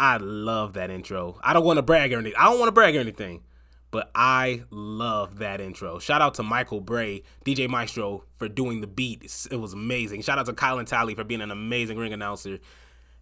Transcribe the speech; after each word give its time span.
I 0.00 0.16
love 0.16 0.72
that 0.72 0.90
intro. 0.90 1.38
I 1.44 1.52
don't 1.52 1.62
want 1.62 1.76
to 1.76 1.82
brag 1.82 2.10
or 2.14 2.18
anything. 2.18 2.38
I 2.38 2.46
don't 2.46 2.58
want 2.58 2.68
to 2.68 2.72
brag 2.72 2.96
or 2.96 3.00
anything, 3.00 3.42
but 3.90 4.10
I 4.14 4.62
love 4.70 5.40
that 5.40 5.60
intro. 5.60 5.98
Shout 5.98 6.22
out 6.22 6.32
to 6.36 6.42
Michael 6.42 6.80
Bray, 6.80 7.22
DJ 7.44 7.68
Maestro, 7.68 8.24
for 8.36 8.48
doing 8.48 8.80
the 8.80 8.86
beat. 8.86 9.22
It 9.50 9.56
was 9.56 9.74
amazing. 9.74 10.22
Shout 10.22 10.38
out 10.38 10.46
to 10.46 10.54
Kylan 10.54 10.86
Talley 10.86 11.14
for 11.14 11.22
being 11.22 11.42
an 11.42 11.50
amazing 11.50 11.98
ring 11.98 12.14
announcer. 12.14 12.60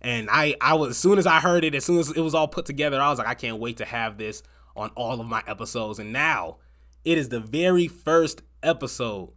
And 0.01 0.29
I, 0.31 0.55
I 0.61 0.75
was 0.75 0.91
as 0.91 0.99
soon 0.99 1.19
as 1.19 1.27
I 1.27 1.41
heard 1.41 1.65
it, 1.65 1.75
as 1.75 1.85
soon 1.85 1.99
as 1.99 2.13
it 2.13 2.21
was 2.21 2.33
all 2.33 2.47
put 2.47 2.65
together, 2.65 3.01
I 3.01 3.11
was 3.11 3.19
like, 3.19 3.27
I 3.27 3.35
can't 3.35 3.59
wait 3.59 3.79
to 3.79 3.85
have 3.85 4.17
this 4.17 4.45
on 4.77 4.91
all 4.95 5.21
of 5.21 5.27
my 5.27 5.43
episodes. 5.49 5.99
And 5.99 6.13
now 6.13 6.59
it 7.05 7.19
is 7.19 7.29
the 7.29 7.41
very 7.41 7.89
first 7.89 8.43
episode 8.63 9.33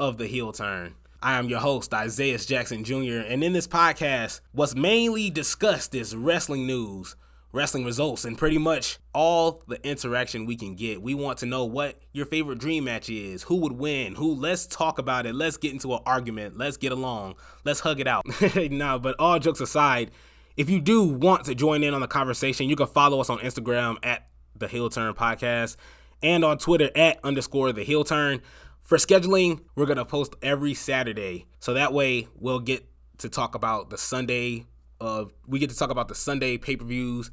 of 0.00 0.18
the 0.18 0.26
heel 0.26 0.50
turn. 0.50 0.96
I 1.22 1.38
am 1.38 1.50
your 1.50 1.60
host, 1.60 1.92
Isaiah 1.92 2.38
Jackson 2.38 2.82
Jr., 2.82 3.18
and 3.26 3.44
in 3.44 3.52
this 3.52 3.66
podcast, 3.66 4.40
what's 4.52 4.74
mainly 4.74 5.28
discussed 5.28 5.94
is 5.94 6.16
wrestling 6.16 6.66
news, 6.66 7.14
wrestling 7.52 7.84
results, 7.84 8.24
and 8.24 8.38
pretty 8.38 8.56
much 8.56 8.98
all 9.12 9.62
the 9.68 9.86
interaction 9.86 10.46
we 10.46 10.56
can 10.56 10.76
get. 10.76 11.02
We 11.02 11.12
want 11.12 11.36
to 11.40 11.46
know 11.46 11.66
what 11.66 12.00
your 12.14 12.24
favorite 12.24 12.58
dream 12.58 12.84
match 12.84 13.10
is, 13.10 13.42
who 13.42 13.56
would 13.56 13.72
win, 13.72 14.14
who, 14.14 14.34
let's 14.34 14.66
talk 14.66 14.98
about 14.98 15.26
it, 15.26 15.34
let's 15.34 15.58
get 15.58 15.72
into 15.72 15.92
an 15.92 16.00
argument, 16.06 16.56
let's 16.56 16.78
get 16.78 16.90
along, 16.90 17.34
let's 17.64 17.80
hug 17.80 18.00
it 18.00 18.06
out. 18.06 18.24
no, 18.70 18.98
but 18.98 19.14
all 19.18 19.38
jokes 19.38 19.60
aside, 19.60 20.12
if 20.56 20.70
you 20.70 20.80
do 20.80 21.04
want 21.04 21.44
to 21.44 21.54
join 21.54 21.84
in 21.84 21.92
on 21.92 22.00
the 22.00 22.08
conversation, 22.08 22.66
you 22.66 22.76
can 22.76 22.86
follow 22.86 23.20
us 23.20 23.28
on 23.28 23.40
Instagram 23.40 23.98
at 24.02 24.26
the 24.56 24.68
Heel 24.68 24.88
Turn 24.88 25.12
Podcast 25.12 25.76
and 26.22 26.46
on 26.46 26.56
Twitter 26.56 26.90
at 26.94 27.18
underscore 27.22 27.72
the 27.72 27.82
Heel 27.82 28.04
Turn. 28.04 28.40
For 28.82 28.98
scheduling, 28.98 29.60
we're 29.76 29.86
gonna 29.86 30.04
post 30.04 30.34
every 30.42 30.74
Saturday, 30.74 31.46
so 31.60 31.74
that 31.74 31.92
way 31.92 32.28
we'll 32.34 32.60
get 32.60 32.86
to 33.18 33.28
talk 33.28 33.54
about 33.54 33.90
the 33.90 33.98
Sunday. 33.98 34.66
Uh, 35.00 35.26
we 35.46 35.58
get 35.58 35.70
to 35.70 35.76
talk 35.76 35.90
about 35.90 36.08
the 36.08 36.14
Sunday 36.14 36.58
pay 36.58 36.76
per 36.76 36.84
views, 36.84 37.30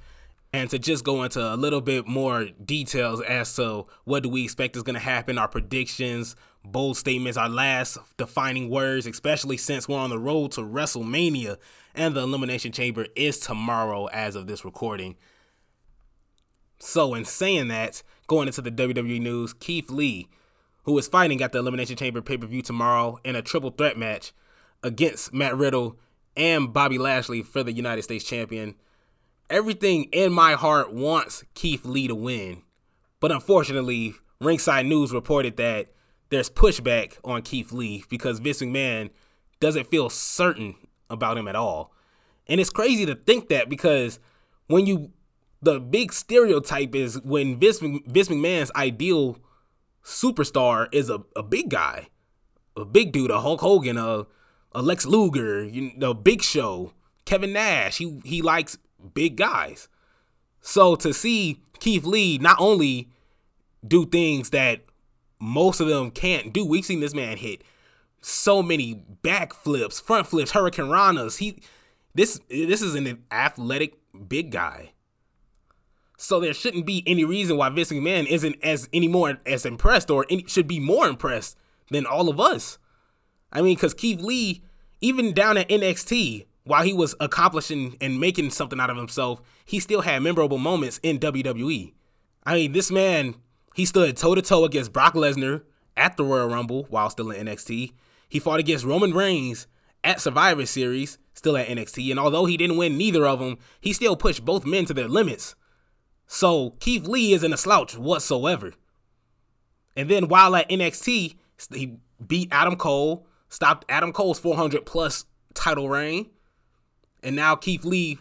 and 0.53 0.69
to 0.69 0.77
just 0.77 1.03
go 1.03 1.23
into 1.23 1.41
a 1.41 1.55
little 1.55 1.81
bit 1.81 2.07
more 2.07 2.45
details 2.63 3.21
as 3.21 3.55
to 3.55 3.87
what 4.03 4.23
do 4.23 4.29
we 4.29 4.43
expect 4.43 4.75
is 4.75 4.83
gonna 4.83 4.99
happen, 4.99 5.37
our 5.37 5.47
predictions, 5.47 6.35
bold 6.63 6.97
statements, 6.97 7.37
our 7.37 7.49
last 7.49 7.97
defining 8.17 8.69
words, 8.69 9.07
especially 9.07 9.57
since 9.57 9.87
we're 9.87 9.97
on 9.97 10.09
the 10.09 10.19
road 10.19 10.51
to 10.51 10.61
WrestleMania, 10.61 11.57
and 11.95 12.15
the 12.15 12.21
Elimination 12.21 12.71
Chamber 12.71 13.07
is 13.15 13.39
tomorrow 13.39 14.05
as 14.07 14.35
of 14.35 14.47
this 14.47 14.63
recording. 14.63 15.15
So, 16.79 17.15
in 17.15 17.25
saying 17.25 17.69
that, 17.69 18.03
going 18.27 18.47
into 18.47 18.61
the 18.61 18.71
WWE 18.71 19.19
news, 19.19 19.53
Keith 19.53 19.89
Lee, 19.89 20.27
who 20.87 20.97
is 20.97 21.07
fighting 21.07 21.43
at 21.43 21.51
the 21.51 21.59
Elimination 21.59 21.97
Chamber 21.97 22.21
pay 22.21 22.37
per 22.37 22.47
view 22.47 22.61
tomorrow 22.61 23.19
in 23.25 23.35
a 23.35 23.41
triple 23.41 23.71
threat 23.71 23.97
match 23.97 24.31
against 24.81 25.33
Matt 25.33 25.55
Riddle 25.57 25.99
and 26.37 26.71
Bobby 26.71 26.97
Lashley 26.97 27.43
for 27.43 27.61
the 27.61 27.73
United 27.73 28.03
States 28.03 28.23
Champion. 28.23 28.73
Everything 29.49 30.05
in 30.05 30.31
my 30.31 30.53
heart 30.53 30.93
wants 30.93 31.43
Keith 31.55 31.85
Lee 31.85 32.07
to 32.07 32.15
win, 32.15 32.63
but 33.19 33.33
unfortunately, 33.33 34.15
Ringside 34.39 34.85
News 34.85 35.11
reported 35.11 35.57
that 35.57 35.87
there's 36.29 36.49
pushback 36.49 37.17
on 37.21 37.41
Keith 37.41 37.73
Lee 37.73 38.05
because 38.09 38.39
Vince 38.39 38.61
McMahon 38.61 39.09
doesn't 39.59 39.91
feel 39.91 40.09
certain 40.09 40.75
about 41.09 41.37
him 41.37 41.49
at 41.49 41.55
all. 41.55 41.93
And 42.47 42.61
it's 42.61 42.69
crazy 42.69 43.05
to 43.05 43.15
think 43.15 43.49
that 43.49 43.67
because 43.67 44.19
when 44.67 44.85
you 44.85 45.11
the 45.61 45.81
big 45.81 46.13
stereotype 46.13 46.95
is 46.95 47.19
when 47.23 47.59
Vince, 47.59 47.79
Vince 47.79 48.29
McMahon's 48.29 48.71
ideal 48.75 49.37
superstar 50.07 50.87
is 50.93 51.09
a, 51.09 51.21
a 51.35 51.43
big 51.43 51.69
guy, 51.69 52.07
a 52.77 52.85
big 52.85 53.11
dude, 53.11 53.29
a 53.29 53.41
Hulk 53.41 53.59
Hogan, 53.59 53.97
a, 53.97 54.25
a 54.71 54.81
Lex 54.81 55.05
Luger, 55.05 55.63
you 55.63 55.91
know, 55.97 56.13
Big 56.13 56.41
Show, 56.41 56.93
Kevin 57.25 57.53
Nash. 57.53 57.97
He 57.97 58.21
he 58.23 58.41
likes 58.41 58.77
big 59.13 59.35
guys. 59.35 59.89
So 60.61 60.95
to 60.95 61.13
see 61.13 61.61
Keith 61.79 62.05
Lee 62.05 62.37
not 62.37 62.55
only 62.59 63.09
do 63.85 64.05
things 64.05 64.51
that 64.51 64.81
most 65.39 65.81
of 65.81 65.87
them 65.87 66.09
can't 66.11 66.53
do, 66.53 66.65
we've 66.65 66.85
seen 66.85 67.01
this 67.01 67.13
man 67.13 67.37
hit 67.37 67.63
so 68.21 68.63
many 68.63 69.03
backflips, 69.23 70.01
front 70.01 70.27
flips, 70.27 70.53
hurricanranas. 70.53 71.37
He 71.37 71.61
this 72.15 72.39
this 72.49 72.81
is 72.81 72.95
an 72.95 73.25
athletic 73.29 73.95
big 74.27 74.51
guy. 74.51 74.91
So 76.17 76.39
there 76.39 76.53
shouldn't 76.53 76.87
be 76.87 77.03
any 77.05 77.23
reason 77.23 77.57
why 77.57 77.69
Vince 77.69 77.91
McMahon 77.91 78.25
isn't 78.25 78.57
as 78.63 78.89
any 78.91 79.07
more 79.07 79.37
as 79.45 79.65
impressed 79.65 80.09
or 80.09 80.25
any, 80.29 80.43
should 80.47 80.67
be 80.67 80.79
more 80.79 81.07
impressed 81.07 81.55
than 81.91 82.07
all 82.07 82.27
of 82.27 82.39
us. 82.39 82.79
I 83.53 83.61
mean, 83.61 83.75
because 83.75 83.93
Keith 83.93 84.19
Lee, 84.19 84.63
even 84.99 85.33
down 85.33 85.57
at 85.57 85.69
NXT, 85.69 86.47
while 86.63 86.83
he 86.83 86.93
was 86.93 87.15
accomplishing 87.19 87.95
and 88.01 88.19
making 88.19 88.49
something 88.49 88.79
out 88.79 88.89
of 88.89 88.97
himself, 88.97 89.41
he 89.63 89.79
still 89.79 90.01
had 90.01 90.21
memorable 90.21 90.57
moments 90.57 90.99
in 91.03 91.19
WWE. 91.19 91.93
I 92.43 92.55
mean, 92.55 92.71
this 92.71 92.91
man, 92.91 93.35
he 93.75 93.85
stood 93.85 94.17
toe 94.17 94.35
to 94.35 94.41
toe 94.41 94.65
against 94.65 94.91
Brock 94.91 95.13
Lesnar 95.13 95.63
at 95.95 96.17
the 96.17 96.25
Royal 96.25 96.49
Rumble 96.49 96.87
while 96.89 97.09
still 97.09 97.31
in 97.31 97.45
NXT. 97.45 97.93
He 98.27 98.39
fought 98.39 98.59
against 98.59 98.85
Roman 98.85 99.13
Reigns 99.13 99.67
at 100.03 100.19
Survivor 100.19 100.65
Series, 100.65 101.17
still 101.33 101.55
at 101.55 101.67
NXT. 101.67 102.09
And 102.09 102.19
although 102.19 102.45
he 102.45 102.57
didn't 102.57 102.77
win 102.77 102.97
neither 102.97 103.25
of 103.27 103.39
them, 103.39 103.57
he 103.79 103.93
still 103.93 104.15
pushed 104.15 104.43
both 104.43 104.65
men 104.65 104.85
to 104.85 104.93
their 104.93 105.07
limits. 105.07 105.55
So 106.27 106.71
Keith 106.79 107.07
Lee 107.07 107.33
isn't 107.33 107.53
a 107.53 107.57
slouch 107.57 107.97
whatsoever. 107.97 108.73
And 109.95 110.09
then 110.09 110.27
while 110.27 110.55
at 110.55 110.69
NXT, 110.69 111.35
he 111.73 111.97
beat 112.25 112.49
Adam 112.51 112.75
Cole, 112.75 113.25
stopped 113.49 113.85
Adam 113.89 114.13
Cole's 114.13 114.39
400 114.39 114.85
plus 114.85 115.25
title 115.53 115.89
reign, 115.89 116.29
and 117.23 117.35
now 117.35 117.55
Keith 117.55 117.83
Lee 117.83 118.19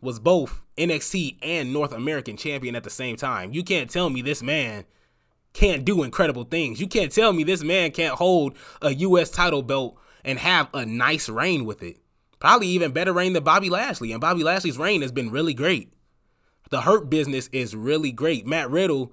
was 0.00 0.20
both 0.20 0.62
NXT 0.76 1.38
and 1.42 1.72
North 1.72 1.92
American 1.92 2.36
champion 2.36 2.76
at 2.76 2.84
the 2.84 2.90
same 2.90 3.16
time. 3.16 3.52
You 3.52 3.64
can't 3.64 3.90
tell 3.90 4.10
me 4.10 4.22
this 4.22 4.42
man 4.42 4.84
can't 5.52 5.84
do 5.84 6.02
incredible 6.02 6.44
things. 6.44 6.80
You 6.80 6.86
can't 6.86 7.10
tell 7.10 7.32
me 7.32 7.42
this 7.42 7.64
man 7.64 7.90
can't 7.90 8.14
hold 8.14 8.56
a 8.82 8.94
US 8.94 9.30
title 9.30 9.62
belt 9.62 9.98
and 10.24 10.38
have 10.38 10.68
a 10.74 10.84
nice 10.84 11.28
reign 11.28 11.64
with 11.64 11.82
it. 11.82 11.96
Probably 12.38 12.68
even 12.68 12.92
better 12.92 13.12
reign 13.12 13.32
than 13.32 13.42
Bobby 13.42 13.70
Lashley. 13.70 14.12
And 14.12 14.20
Bobby 14.20 14.44
Lashley's 14.44 14.76
reign 14.76 15.00
has 15.00 15.12
been 15.12 15.30
really 15.30 15.54
great. 15.54 15.92
The 16.70 16.82
hurt 16.82 17.08
business 17.08 17.48
is 17.52 17.76
really 17.76 18.12
great. 18.12 18.46
Matt 18.46 18.70
Riddle, 18.70 19.12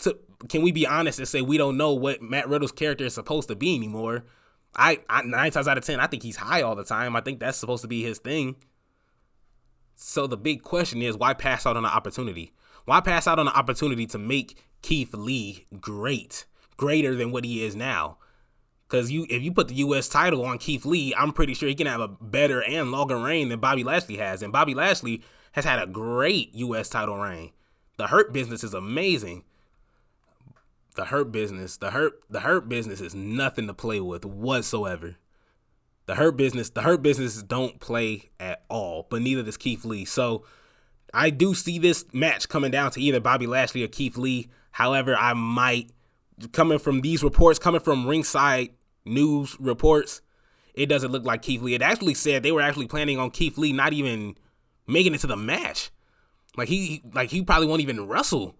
to, 0.00 0.18
can 0.48 0.62
we 0.62 0.72
be 0.72 0.86
honest 0.86 1.18
and 1.18 1.28
say 1.28 1.42
we 1.42 1.58
don't 1.58 1.76
know 1.76 1.92
what 1.92 2.22
Matt 2.22 2.48
Riddle's 2.48 2.72
character 2.72 3.04
is 3.04 3.14
supposed 3.14 3.48
to 3.48 3.56
be 3.56 3.74
anymore? 3.74 4.24
I, 4.74 5.00
I 5.08 5.22
nine 5.22 5.50
times 5.50 5.68
out 5.68 5.78
of 5.78 5.84
ten, 5.84 6.00
I 6.00 6.06
think 6.06 6.22
he's 6.22 6.36
high 6.36 6.62
all 6.62 6.76
the 6.76 6.84
time. 6.84 7.16
I 7.16 7.20
think 7.20 7.40
that's 7.40 7.58
supposed 7.58 7.82
to 7.82 7.88
be 7.88 8.02
his 8.02 8.18
thing. 8.18 8.56
So 9.94 10.26
the 10.26 10.36
big 10.36 10.62
question 10.62 11.02
is, 11.02 11.16
why 11.16 11.34
pass 11.34 11.66
out 11.66 11.76
on 11.76 11.84
an 11.84 11.90
opportunity? 11.90 12.52
Why 12.86 13.00
pass 13.00 13.26
out 13.26 13.38
on 13.38 13.48
an 13.48 13.54
opportunity 13.54 14.06
to 14.06 14.18
make 14.18 14.62
Keith 14.80 15.12
Lee 15.12 15.66
great, 15.78 16.46
greater 16.76 17.14
than 17.14 17.32
what 17.32 17.44
he 17.44 17.62
is 17.62 17.76
now? 17.76 18.16
Because 18.88 19.10
you, 19.10 19.26
if 19.28 19.42
you 19.42 19.52
put 19.52 19.68
the 19.68 19.74
U.S. 19.74 20.08
title 20.08 20.44
on 20.44 20.58
Keith 20.58 20.84
Lee, 20.84 21.14
I'm 21.16 21.32
pretty 21.32 21.54
sure 21.54 21.68
he 21.68 21.74
can 21.74 21.86
have 21.86 22.00
a 22.00 22.08
better 22.08 22.62
and 22.62 22.90
longer 22.90 23.18
reign 23.18 23.50
than 23.50 23.60
Bobby 23.60 23.84
Lashley 23.84 24.16
has. 24.16 24.42
And 24.42 24.52
Bobby 24.52 24.74
Lashley 24.74 25.22
has 25.52 25.64
had 25.64 25.82
a 25.82 25.86
great 25.86 26.54
U.S. 26.54 26.88
title 26.88 27.16
reign. 27.18 27.50
The 27.96 28.08
Hurt 28.08 28.32
business 28.32 28.64
is 28.64 28.74
amazing. 28.74 29.44
The 30.96 31.06
Hurt 31.06 31.32
business, 31.32 31.76
the 31.76 31.90
Hurt, 31.90 32.20
the 32.28 32.40
Hurt 32.40 32.68
business 32.68 33.00
is 33.00 33.14
nothing 33.14 33.66
to 33.66 33.74
play 33.74 34.00
with 34.00 34.24
whatsoever. 34.24 35.16
The 36.06 36.16
Hurt 36.16 36.36
business, 36.36 36.70
the 36.70 36.82
Hurt 36.82 37.02
business 37.02 37.42
don't 37.42 37.78
play 37.78 38.30
at 38.40 38.64
all, 38.68 39.06
but 39.10 39.22
neither 39.22 39.42
does 39.42 39.56
Keith 39.56 39.84
Lee. 39.84 40.04
So 40.04 40.44
I 41.14 41.30
do 41.30 41.54
see 41.54 41.78
this 41.78 42.04
match 42.12 42.48
coming 42.48 42.70
down 42.70 42.90
to 42.92 43.00
either 43.00 43.20
Bobby 43.20 43.46
Lashley 43.46 43.84
or 43.84 43.88
Keith 43.88 44.16
Lee. 44.16 44.48
However, 44.72 45.16
I 45.16 45.34
might 45.34 45.90
coming 46.52 46.78
from 46.78 47.00
these 47.02 47.22
reports, 47.22 47.58
coming 47.58 47.80
from 47.80 48.06
ringside 48.06 48.70
news 49.04 49.56
reports, 49.60 50.22
it 50.74 50.86
doesn't 50.86 51.12
look 51.12 51.24
like 51.24 51.42
Keith 51.42 51.62
Lee. 51.62 51.74
It 51.74 51.82
actually 51.82 52.14
said 52.14 52.42
they 52.42 52.52
were 52.52 52.60
actually 52.60 52.86
planning 52.86 53.18
on 53.18 53.30
Keith 53.30 53.58
Lee 53.58 53.72
not 53.72 53.92
even 53.92 54.36
making 54.90 55.14
it 55.14 55.18
to 55.18 55.26
the 55.26 55.36
match. 55.36 55.90
Like 56.56 56.68
he 56.68 57.02
like 57.14 57.30
he 57.30 57.42
probably 57.42 57.66
won't 57.66 57.82
even 57.82 58.06
wrestle. 58.06 58.56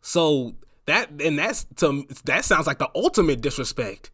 So 0.00 0.54
That 0.86 1.10
and 1.20 1.38
that's 1.38 1.64
to 1.76 2.06
that 2.24 2.44
sounds 2.44 2.66
like 2.66 2.78
the 2.78 2.90
ultimate 2.94 3.40
disrespect. 3.40 4.10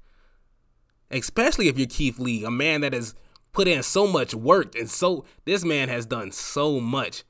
Especially 1.11 1.69
if 1.69 1.79
you're 1.79 1.87
Keith 1.87 2.19
Lee, 2.19 2.45
a 2.45 2.51
man 2.51 2.83
that 2.83 2.93
has 2.93 3.15
put 3.53 3.67
in 3.67 3.83
so 3.83 4.07
much 4.07 4.35
work 4.35 4.75
and 4.75 4.91
so 4.91 5.25
this 5.47 5.65
man 5.65 5.89
has 5.89 6.05
done 6.05 6.33
so 6.33 6.81
much. 6.81 7.25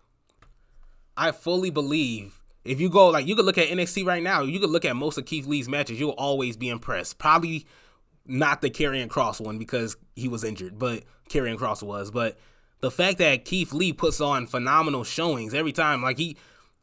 I 1.17 1.33
fully 1.33 1.71
believe 1.71 2.41
if 2.65 2.81
you 2.81 2.91
go 2.91 3.09
like 3.09 3.27
you 3.27 3.37
could 3.37 3.45
look 3.45 3.59
at 3.59 3.69
NXT 3.69 4.05
right 4.05 4.23
now, 4.23 4.43
you 4.43 4.61
could 4.61 4.71
look 4.71 4.85
at 4.85 4.97
most 4.97 5.19
of 5.19 5.25
Keith 5.27 5.47
Lee's 5.47 5.69
matches, 5.69 5.99
you'll 5.99 6.11
always 6.11 6.57
be 6.57 6.69
impressed. 6.69 7.19
Probably 7.19 7.67
not 8.27 8.61
the 8.61 8.71
Karrion 8.71 9.09
Kross 9.09 9.41
one 9.41 9.59
because 9.59 9.97
he 10.17 10.29
was 10.29 10.45
injured, 10.45 10.79
but 10.79 11.05
Karrion 11.31 11.57
Kross 11.57 11.83
was. 11.83 12.11
But 12.11 12.39
the 12.81 12.91
fact 12.91 13.19
that 13.19 13.45
Keith 13.45 13.73
Lee 13.73 13.93
puts 13.93 14.21
on 14.21 14.47
phenomenal 14.47 15.05
showings 15.05 15.55
every 15.55 15.73
time, 15.73 16.03
like 16.03 16.19
he, 16.19 16.37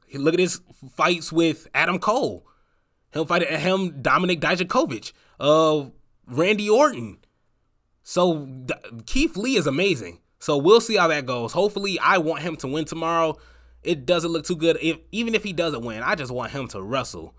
he 0.08 0.18
look 0.18 0.34
at 0.34 0.40
his 0.40 0.62
fights 0.94 1.32
with 1.32 1.68
Adam 1.74 2.00
Cole, 2.00 2.46
him 3.12 3.26
fight 3.26 3.48
him 3.48 4.02
Dominik 4.02 4.42
Dijakovic, 4.42 5.14
uh, 5.40 5.90
Randy 6.28 6.70
Orton. 6.70 7.20
So 8.04 8.48
Keith 9.06 9.38
Lee 9.38 9.56
is 9.56 9.68
amazing. 9.68 10.20
So 10.40 10.58
we'll 10.58 10.82
see 10.82 10.96
how 10.96 11.08
that 11.08 11.26
goes. 11.26 11.54
Hopefully, 11.54 11.98
I 12.00 12.18
want 12.20 12.44
him 12.44 12.56
to 12.58 12.68
win 12.68 12.86
tomorrow. 12.86 13.38
It 13.82 14.06
doesn't 14.06 14.32
look 14.32 14.46
too 14.46 14.56
good. 14.56 14.78
If 14.82 14.98
even 15.12 15.34
if 15.34 15.44
he 15.44 15.54
doesn't 15.54 15.84
win, 15.84 16.04
I 16.04 16.16
just 16.16 16.32
want 16.32 16.52
him 16.52 16.68
to 16.70 16.82
wrestle. 16.82 17.34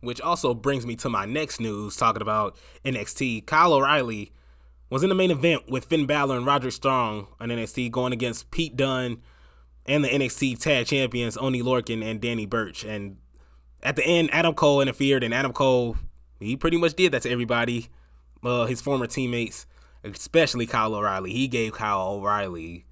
Which 0.00 0.20
also 0.20 0.52
brings 0.52 0.84
me 0.84 0.96
to 0.96 1.08
my 1.08 1.26
next 1.26 1.60
news, 1.60 1.96
talking 1.96 2.22
about 2.22 2.56
NXT. 2.84 3.46
Kyle 3.46 3.74
O'Reilly 3.74 4.32
was 4.92 5.02
in 5.02 5.08
the 5.08 5.14
main 5.14 5.30
event 5.30 5.70
with 5.70 5.86
Finn 5.86 6.06
Balor 6.06 6.36
and 6.36 6.46
Roderick 6.46 6.72
Strong 6.72 7.28
on 7.40 7.48
NXT, 7.48 7.90
going 7.90 8.12
against 8.12 8.50
Pete 8.50 8.76
Dunne 8.76 9.22
and 9.86 10.04
the 10.04 10.08
NXT 10.08 10.60
Tag 10.60 10.86
Champions 10.86 11.36
Oney 11.36 11.62
Lorcan 11.62 12.04
and 12.04 12.20
Danny 12.20 12.46
Burch. 12.46 12.84
And 12.84 13.16
at 13.82 13.96
the 13.96 14.04
end, 14.04 14.28
Adam 14.32 14.54
Cole 14.54 14.80
interfered, 14.80 15.24
and 15.24 15.32
Adam 15.32 15.52
Cole 15.52 15.96
he 16.38 16.56
pretty 16.56 16.76
much 16.76 16.94
did 16.94 17.12
that 17.12 17.22
to 17.22 17.30
everybody, 17.30 17.88
uh, 18.44 18.66
his 18.66 18.80
former 18.80 19.06
teammates, 19.06 19.66
especially 20.04 20.66
Kyle 20.66 20.94
O'Reilly. 20.94 21.32
He 21.32 21.48
gave 21.48 21.72
Kyle 21.72 22.14
O'Reilly 22.14 22.84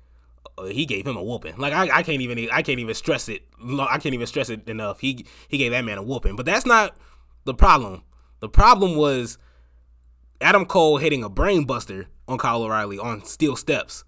uh, 0.57 0.65
he 0.65 0.87
gave 0.87 1.07
him 1.07 1.17
a 1.17 1.23
whooping. 1.23 1.57
Like 1.57 1.73
I, 1.73 1.99
I 1.99 2.03
can't 2.03 2.23
even 2.23 2.49
I 2.53 2.63
can't 2.63 2.79
even 2.81 2.95
stress 2.95 3.29
it. 3.29 3.43
I 3.63 3.99
can't 3.99 4.15
even 4.15 4.27
stress 4.27 4.51
it 4.51 4.69
enough. 4.69 5.01
He 5.01 5.27
he 5.49 5.59
gave 5.59 5.73
that 5.73 5.85
man 5.85 5.99
a 5.99 6.03
whooping. 6.03 6.37
But 6.37 6.47
that's 6.47 6.67
not 6.67 6.97
the 7.45 7.55
problem. 7.55 8.03
The 8.41 8.49
problem 8.49 8.97
was 8.97 9.39
Adam 10.41 10.65
Cole 10.65 10.97
hitting 10.97 11.23
a 11.23 11.29
brainbuster 11.29 12.07
on 12.27 12.39
Kyle 12.39 12.63
O'Reilly 12.63 12.99
on 12.99 13.25
steel 13.25 13.57
steps. 13.57 14.05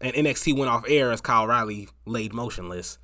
And 0.00 0.14
NXT 0.14 0.56
went 0.56 0.70
off 0.70 0.84
air 0.88 1.12
as 1.12 1.20
Kyle 1.20 1.44
O'Reilly 1.44 1.88
laid 2.06 2.32
motionless. 2.32 2.98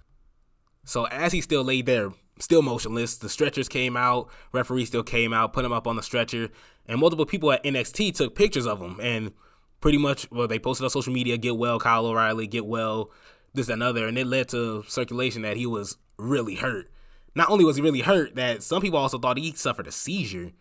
So 0.85 1.06
as 1.06 1.32
he 1.32 1.41
still 1.41 1.62
laid 1.62 1.87
there, 1.87 2.12
still 2.38 2.62
motionless, 2.62 3.19
the 3.19 3.29
stretchers 3.29 3.69
came 3.69 3.97
out, 3.97 4.31
referee 4.53 4.87
still 4.87 5.03
came 5.03 5.32
out, 5.32 5.53
put 5.53 5.65
him 5.65 5.73
up 5.73 5.87
on 5.87 5.97
the 5.97 6.03
stretcher, 6.03 6.49
and 6.87 6.99
multiple 6.99 7.27
people 7.27 7.53
at 7.53 7.62
NXT 7.65 8.15
took 8.15 8.35
pictures 8.35 8.67
of 8.67 8.81
him 8.81 8.99
and 9.00 9.33
pretty 9.81 9.99
much 9.99 10.31
well 10.31 10.49
they 10.49 10.59
posted 10.59 10.85
on 10.85 10.91
social 10.91 11.12
media, 11.12 11.37
get 11.37 11.56
well, 11.56 11.79
Kyle 11.79 12.06
O'Reilly, 12.06 12.47
get 12.47 12.67
well, 12.67 13.11
this 13.53 13.69
and 13.69 13.83
other, 13.83 14.06
and 14.09 14.17
it 14.19 14.26
led 14.26 14.49
to 14.49 14.85
circulation 14.88 15.43
that 15.43 15.56
he 15.56 15.67
was 15.67 15.99
really 16.19 16.55
hurt. 16.55 16.91
Not 17.35 17.50
only 17.50 17.65
was 17.65 17.76
he 17.76 17.83
really 17.83 18.00
hurt, 18.00 18.35
that 18.37 18.62
some 18.62 18.83
people 18.83 18.99
also 18.99 19.19
thought 19.19 19.38
he 19.38 19.53
suffered 19.53 19.87
a 19.87 19.93
seizure 19.93 20.53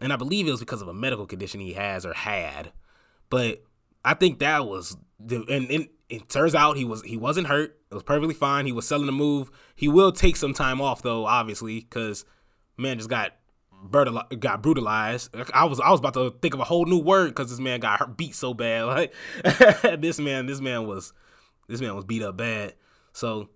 and 0.00 0.12
I 0.12 0.16
believe 0.16 0.46
it 0.46 0.50
was 0.50 0.60
because 0.60 0.82
of 0.82 0.88
a 0.88 0.94
medical 0.94 1.26
condition 1.26 1.60
he 1.60 1.74
has 1.74 2.06
or 2.06 2.14
had. 2.14 2.72
But 3.30 3.62
I 4.04 4.14
think 4.14 4.38
that 4.38 4.66
was 4.66 4.96
the 5.18 5.44
and, 5.48 5.70
and 5.70 5.88
it 6.08 6.28
turns 6.28 6.54
out 6.54 6.76
he 6.76 6.84
was 6.84 7.02
he 7.02 7.16
wasn't 7.16 7.48
hurt. 7.48 7.78
It 7.90 7.94
was 7.94 8.02
perfectly 8.02 8.34
fine. 8.34 8.66
He 8.66 8.72
was 8.72 8.86
selling 8.86 9.06
the 9.06 9.12
move. 9.12 9.50
He 9.74 9.88
will 9.88 10.12
take 10.12 10.36
some 10.36 10.54
time 10.54 10.80
off 10.80 11.02
though, 11.02 11.26
obviously, 11.26 11.80
because 11.80 12.24
man 12.76 12.98
just 12.98 13.10
got 13.10 13.32
got 14.38 14.62
brutalized. 14.62 15.34
I 15.52 15.64
was 15.64 15.80
I 15.80 15.90
was 15.90 16.00
about 16.00 16.14
to 16.14 16.34
think 16.42 16.54
of 16.54 16.60
a 16.60 16.64
whole 16.64 16.86
new 16.86 16.98
word 16.98 17.28
because 17.28 17.50
this 17.50 17.60
man 17.60 17.80
got 17.80 17.98
hurt, 17.98 18.16
beat 18.16 18.34
so 18.34 18.54
bad. 18.54 19.10
Like 19.44 20.00
this 20.00 20.18
man, 20.18 20.46
this 20.46 20.60
man 20.60 20.86
was 20.86 21.12
this 21.68 21.80
man 21.80 21.94
was 21.94 22.04
beat 22.04 22.22
up 22.22 22.36
bad. 22.36 22.74
So, 23.12 23.48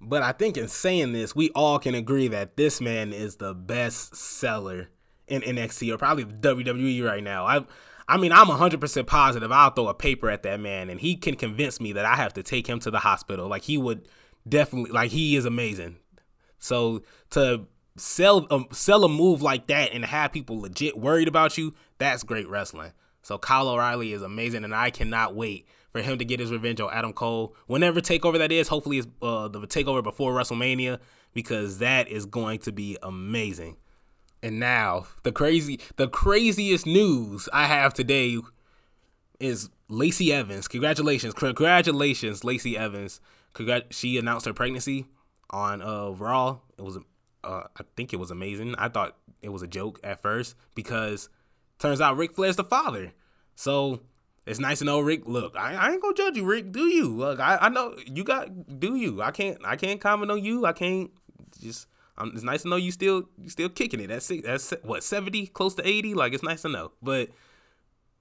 but 0.00 0.22
I 0.22 0.32
think 0.32 0.56
in 0.56 0.68
saying 0.68 1.12
this, 1.12 1.36
we 1.36 1.50
all 1.50 1.78
can 1.78 1.94
agree 1.94 2.28
that 2.28 2.56
this 2.56 2.80
man 2.80 3.12
is 3.12 3.36
the 3.36 3.54
best 3.54 4.16
seller 4.16 4.88
in 5.28 5.42
NXT 5.42 5.92
or 5.92 5.98
probably 5.98 6.24
WWE 6.24 7.04
right 7.04 7.22
now. 7.22 7.46
I 7.46 7.64
I 8.10 8.16
mean, 8.16 8.32
I'm 8.32 8.46
100% 8.46 9.06
positive 9.06 9.52
I'll 9.52 9.70
throw 9.70 9.88
a 9.88 9.94
paper 9.94 10.30
at 10.30 10.42
that 10.44 10.60
man 10.60 10.88
and 10.88 10.98
he 10.98 11.14
can 11.14 11.36
convince 11.36 11.80
me 11.80 11.92
that 11.92 12.06
I 12.06 12.16
have 12.16 12.32
to 12.34 12.42
take 12.42 12.66
him 12.66 12.80
to 12.80 12.90
the 12.90 13.00
hospital. 13.00 13.48
Like 13.48 13.62
he 13.62 13.76
would 13.76 14.08
definitely 14.48 14.90
like 14.90 15.10
he 15.10 15.36
is 15.36 15.44
amazing. 15.44 15.96
So 16.58 17.02
to 17.30 17.66
sell 17.96 18.46
um, 18.50 18.66
sell 18.72 19.04
a 19.04 19.08
move 19.08 19.42
like 19.42 19.66
that 19.66 19.92
and 19.92 20.04
have 20.04 20.32
people 20.32 20.60
legit 20.60 20.96
worried 20.98 21.28
about 21.28 21.58
you, 21.58 21.74
that's 21.98 22.22
great 22.22 22.48
wrestling. 22.48 22.92
So 23.22 23.36
Kyle 23.36 23.68
O'Reilly 23.68 24.12
is 24.12 24.22
amazing 24.22 24.64
and 24.64 24.74
I 24.74 24.90
cannot 24.90 25.34
wait 25.34 25.66
for 25.92 26.00
him 26.00 26.18
to 26.18 26.24
get 26.24 26.40
his 26.40 26.50
revenge 26.50 26.80
on 26.80 26.92
Adam 26.92 27.12
Cole. 27.12 27.54
Whenever 27.66 28.00
takeover 28.00 28.38
that 28.38 28.52
is, 28.52 28.68
hopefully 28.68 28.98
it's 28.98 29.08
uh, 29.20 29.48
the 29.48 29.60
takeover 29.60 30.02
before 30.02 30.32
WrestleMania 30.32 30.98
because 31.34 31.78
that 31.78 32.08
is 32.08 32.26
going 32.26 32.60
to 32.60 32.72
be 32.72 32.96
amazing. 33.02 33.76
And 34.42 34.60
now 34.60 35.06
the 35.24 35.32
crazy, 35.32 35.80
the 35.96 36.08
craziest 36.08 36.86
news 36.86 37.48
I 37.52 37.64
have 37.64 37.92
today 37.92 38.38
is 39.40 39.70
Lacey 39.88 40.32
Evans. 40.32 40.68
Congratulations, 40.68 41.34
congratulations, 41.34 42.44
Lacey 42.44 42.76
Evans. 42.76 43.20
Congrat- 43.54 43.92
she 43.92 44.18
announced 44.18 44.46
her 44.46 44.52
pregnancy 44.52 45.06
on 45.50 45.82
uh, 45.82 46.10
Raw. 46.10 46.58
It 46.76 46.82
was, 46.82 46.98
uh, 47.42 47.62
I 47.76 47.82
think 47.96 48.12
it 48.12 48.16
was 48.16 48.30
amazing. 48.30 48.74
I 48.78 48.88
thought 48.88 49.16
it 49.42 49.48
was 49.48 49.62
a 49.62 49.66
joke 49.66 49.98
at 50.04 50.22
first 50.22 50.54
because 50.74 51.28
turns 51.78 52.00
out 52.00 52.16
Ric 52.16 52.34
Flair's 52.34 52.56
the 52.56 52.64
father. 52.64 53.12
So 53.54 54.00
it's 54.46 54.60
nice 54.60 54.78
to 54.80 54.84
know 54.84 55.00
Ric. 55.00 55.26
Look, 55.26 55.56
I, 55.56 55.74
I 55.74 55.90
ain't 55.90 56.02
gonna 56.02 56.14
judge 56.14 56.36
you, 56.36 56.44
Ric. 56.44 56.72
Do 56.72 56.86
you? 56.86 57.08
Look, 57.08 57.40
I, 57.40 57.58
I 57.62 57.68
know 57.68 57.96
you 58.06 58.24
got. 58.24 58.78
Do 58.78 58.94
you? 58.96 59.22
I 59.22 59.30
can't. 59.30 59.58
I 59.64 59.76
can't 59.76 60.00
comment 60.00 60.30
on 60.30 60.44
you. 60.44 60.66
I 60.66 60.72
can't 60.72 61.10
just 61.60 61.86
um, 62.18 62.32
it's 62.34 62.42
nice 62.42 62.62
to 62.62 62.68
know 62.68 62.76
you 62.76 62.90
still 62.90 63.28
you 63.40 63.48
still 63.48 63.68
kicking 63.68 64.00
it. 64.00 64.08
That's 64.08 64.28
that's 64.28 64.74
what 64.82 65.04
seventy, 65.04 65.46
close 65.46 65.74
to 65.76 65.88
eighty. 65.88 66.14
Like 66.14 66.34
it's 66.34 66.42
nice 66.42 66.62
to 66.62 66.68
know, 66.68 66.92
but 67.00 67.30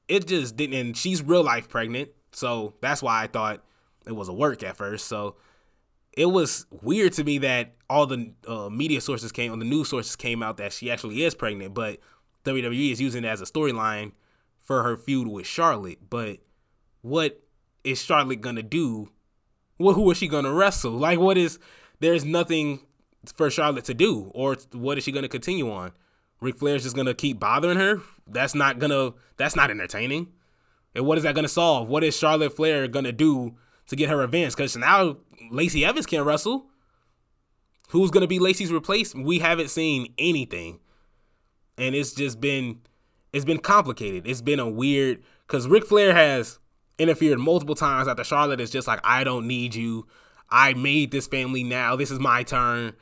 it 0.08 0.28
just 0.28 0.56
didn't. 0.56 0.76
And 0.76 0.98
she's 0.98 1.22
real 1.24 1.44
life 1.44 1.68
pregnant, 1.68 2.10
so 2.32 2.76
that's 2.82 3.02
why 3.02 3.24
I 3.24 3.28
thought 3.28 3.64
it 4.06 4.14
was 4.14 4.30
a 4.30 4.34
work 4.34 4.64
at 4.64 4.78
first. 4.78 5.08
So 5.08 5.36
it 6.16 6.28
was 6.28 6.68
weird 6.82 7.14
to 7.14 7.24
me 7.24 7.40
that 7.40 7.74
all 7.90 8.06
the 8.06 8.34
uh, 8.48 8.70
media 8.70 9.02
sources 9.02 9.32
came, 9.32 9.52
or 9.52 9.58
the 9.58 9.66
news 9.66 9.90
sources 9.90 10.16
came 10.16 10.44
out 10.44 10.58
that 10.58 10.74
she 10.74 10.92
actually 10.92 11.24
is 11.24 11.34
pregnant, 11.34 11.74
but 11.74 12.00
WWE 12.46 12.92
is 12.92 13.02
using 13.02 13.24
it 13.24 13.28
as 13.28 13.42
a 13.42 13.46
storyline 13.46 14.12
for 14.60 14.84
her 14.84 14.96
feud 14.96 15.28
with 15.28 15.48
Charlotte. 15.48 16.10
But 16.10 16.38
what 17.02 17.42
is 17.84 18.02
Charlotte 18.02 18.42
gonna 18.42 18.64
do? 18.64 19.10
Well, 19.80 19.96
who 19.96 20.10
is 20.12 20.18
she 20.18 20.28
gonna 20.28 20.54
wrestle? 20.54 20.92
Like, 20.92 21.20
what 21.20 21.38
is? 21.38 21.58
There's 22.00 22.24
nothing 22.24 22.82
for 23.32 23.50
Charlotte 23.50 23.86
to 23.86 23.94
do, 23.94 24.32
or 24.34 24.58
what 24.72 24.98
is 24.98 25.04
she 25.04 25.12
going 25.12 25.24
to 25.24 25.30
continue 25.30 25.72
on? 25.72 25.92
Ric 26.40 26.58
Flair's 26.58 26.84
just 26.84 26.96
going 26.96 27.08
to 27.08 27.14
keep 27.14 27.40
bothering 27.40 27.78
her. 27.78 28.02
That's 28.28 28.54
not 28.54 28.80
gonna. 28.80 29.14
That's 29.38 29.56
not 29.56 29.72
entertaining. 29.72 30.28
And 30.96 31.06
what 31.06 31.18
is 31.18 31.24
that 31.24 31.36
going 31.36 31.44
to 31.44 31.50
solve? 31.50 31.90
What 31.90 32.04
is 32.04 32.18
Charlotte 32.18 32.56
Flair 32.56 32.88
going 32.88 33.06
to 33.06 33.12
do 33.12 33.56
to 33.88 33.96
get 33.96 34.10
her 34.10 34.18
revenge? 34.18 34.56
Because 34.56 34.76
now 34.76 35.18
Lacey 35.52 35.86
Evans 35.86 36.06
can't 36.06 36.26
wrestle. 36.26 36.66
Who's 37.90 38.12
going 38.12 38.22
to 38.22 38.28
be 38.28 38.40
Lacey's 38.40 38.72
replacement? 38.72 39.26
We 39.26 39.40
haven't 39.40 39.70
seen 39.70 40.14
anything, 40.18 40.80
and 41.78 41.96
it's 41.96 42.14
just 42.14 42.42
been 42.42 42.82
it's 43.34 43.46
been 43.46 43.60
complicated. 43.60 44.28
It's 44.28 44.42
been 44.42 44.60
a 44.60 44.70
weird 44.70 45.24
because 45.48 45.68
Ric 45.68 45.86
Flair 45.86 46.14
has 46.14 46.60
interfered 47.00 47.40
multiple 47.40 47.76
times 47.76 48.08
after 48.08 48.24
Charlotte 48.24 48.60
is 48.60 48.72
just 48.72 48.88
like, 48.88 49.00
I 49.04 49.24
don't 49.24 49.48
need 49.48 49.76
you. 49.76 50.08
I 50.50 50.74
made 50.74 51.12
this 51.12 51.28
family 51.28 51.64
now. 51.64 51.96
This 51.96 52.12
is 52.12 52.20
my 52.20 52.44
turn 52.44 52.94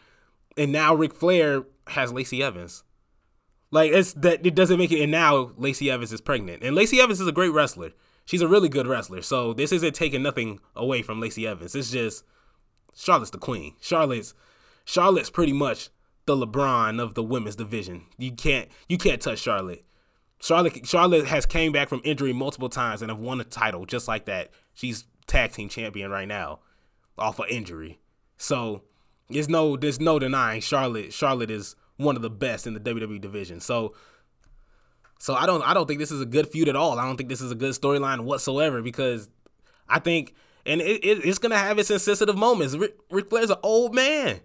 and 0.57 0.71
now 0.71 0.93
Ric 0.93 1.13
Flair 1.13 1.63
has 1.87 2.11
Lacey 2.11 2.41
Evans. 2.41 2.83
Like 3.71 3.91
it's 3.91 4.13
that 4.13 4.45
it 4.45 4.55
doesn't 4.55 4.77
make 4.77 4.91
it. 4.91 5.01
And 5.01 5.11
now 5.11 5.51
Lacey 5.57 5.91
Evans 5.91 6.13
is 6.13 6.21
pregnant, 6.21 6.63
and 6.63 6.75
Lacey 6.75 6.99
Evans 6.99 7.19
is 7.19 7.27
a 7.27 7.31
great 7.31 7.51
wrestler. 7.51 7.91
She's 8.25 8.41
a 8.41 8.47
really 8.47 8.69
good 8.69 8.87
wrestler. 8.87 9.21
So 9.21 9.53
this 9.53 9.71
isn't 9.71 9.93
taking 9.93 10.23
nothing 10.23 10.59
away 10.75 11.01
from 11.01 11.19
Lacey 11.19 11.45
Evans. 11.45 11.75
It's 11.75 11.91
just 11.91 12.23
Charlotte's 12.95 13.31
the 13.31 13.37
queen. 13.37 13.75
Charlotte's 13.81 14.33
Charlotte's 14.85 15.29
pretty 15.29 15.53
much 15.53 15.89
the 16.25 16.35
LeBron 16.35 17.01
of 17.01 17.13
the 17.13 17.23
women's 17.23 17.55
division. 17.55 18.03
You 18.17 18.31
can't 18.31 18.69
you 18.87 18.97
can't 18.97 19.21
touch 19.21 19.39
Charlotte. 19.39 19.83
Charlotte 20.39 20.85
Charlotte 20.85 21.27
has 21.27 21.45
came 21.45 21.71
back 21.71 21.89
from 21.89 22.01
injury 22.03 22.33
multiple 22.33 22.69
times 22.69 23.01
and 23.01 23.11
have 23.11 23.19
won 23.19 23.41
a 23.41 23.43
title 23.43 23.85
just 23.85 24.07
like 24.07 24.25
that. 24.25 24.51
She's 24.73 25.05
tag 25.27 25.51
team 25.51 25.69
champion 25.69 26.11
right 26.11 26.27
now 26.27 26.59
off 27.17 27.39
of 27.39 27.47
injury. 27.49 27.99
So 28.37 28.83
there's 29.29 29.49
no 29.49 29.75
there's 29.75 29.99
no 29.99 30.19
denying 30.19 30.61
Charlotte. 30.61 31.13
Charlotte 31.13 31.51
is 31.51 31.75
one 31.97 32.15
of 32.15 32.21
the 32.21 32.29
best 32.29 32.67
in 32.67 32.73
the 32.73 32.79
WWE 32.79 33.19
division. 33.21 33.59
So 33.59 33.95
so 35.19 35.33
I 35.33 35.45
don't 35.45 35.61
I 35.63 35.73
don't 35.73 35.87
think 35.87 35.99
this 35.99 36.11
is 36.11 36.21
a 36.21 36.25
good 36.25 36.47
feud 36.47 36.69
at 36.69 36.75
all. 36.75 36.99
I 36.99 37.05
don't 37.05 37.17
think 37.17 37.29
this 37.29 37.41
is 37.41 37.51
a 37.51 37.55
good 37.55 37.73
storyline 37.73 38.21
whatsoever 38.21 38.81
because 38.81 39.29
I 39.87 39.99
think 39.99 40.33
and 40.65 40.81
it, 40.81 41.03
it, 41.05 41.25
it's 41.25 41.37
gonna 41.37 41.57
have 41.57 41.79
its 41.79 41.91
insensitive 41.91 42.37
moments. 42.37 42.75
Ric, 42.75 42.97
Ric 43.11 43.29
Flair's 43.29 43.49
an 43.49 43.57
old 43.63 43.93
man. 43.93 44.39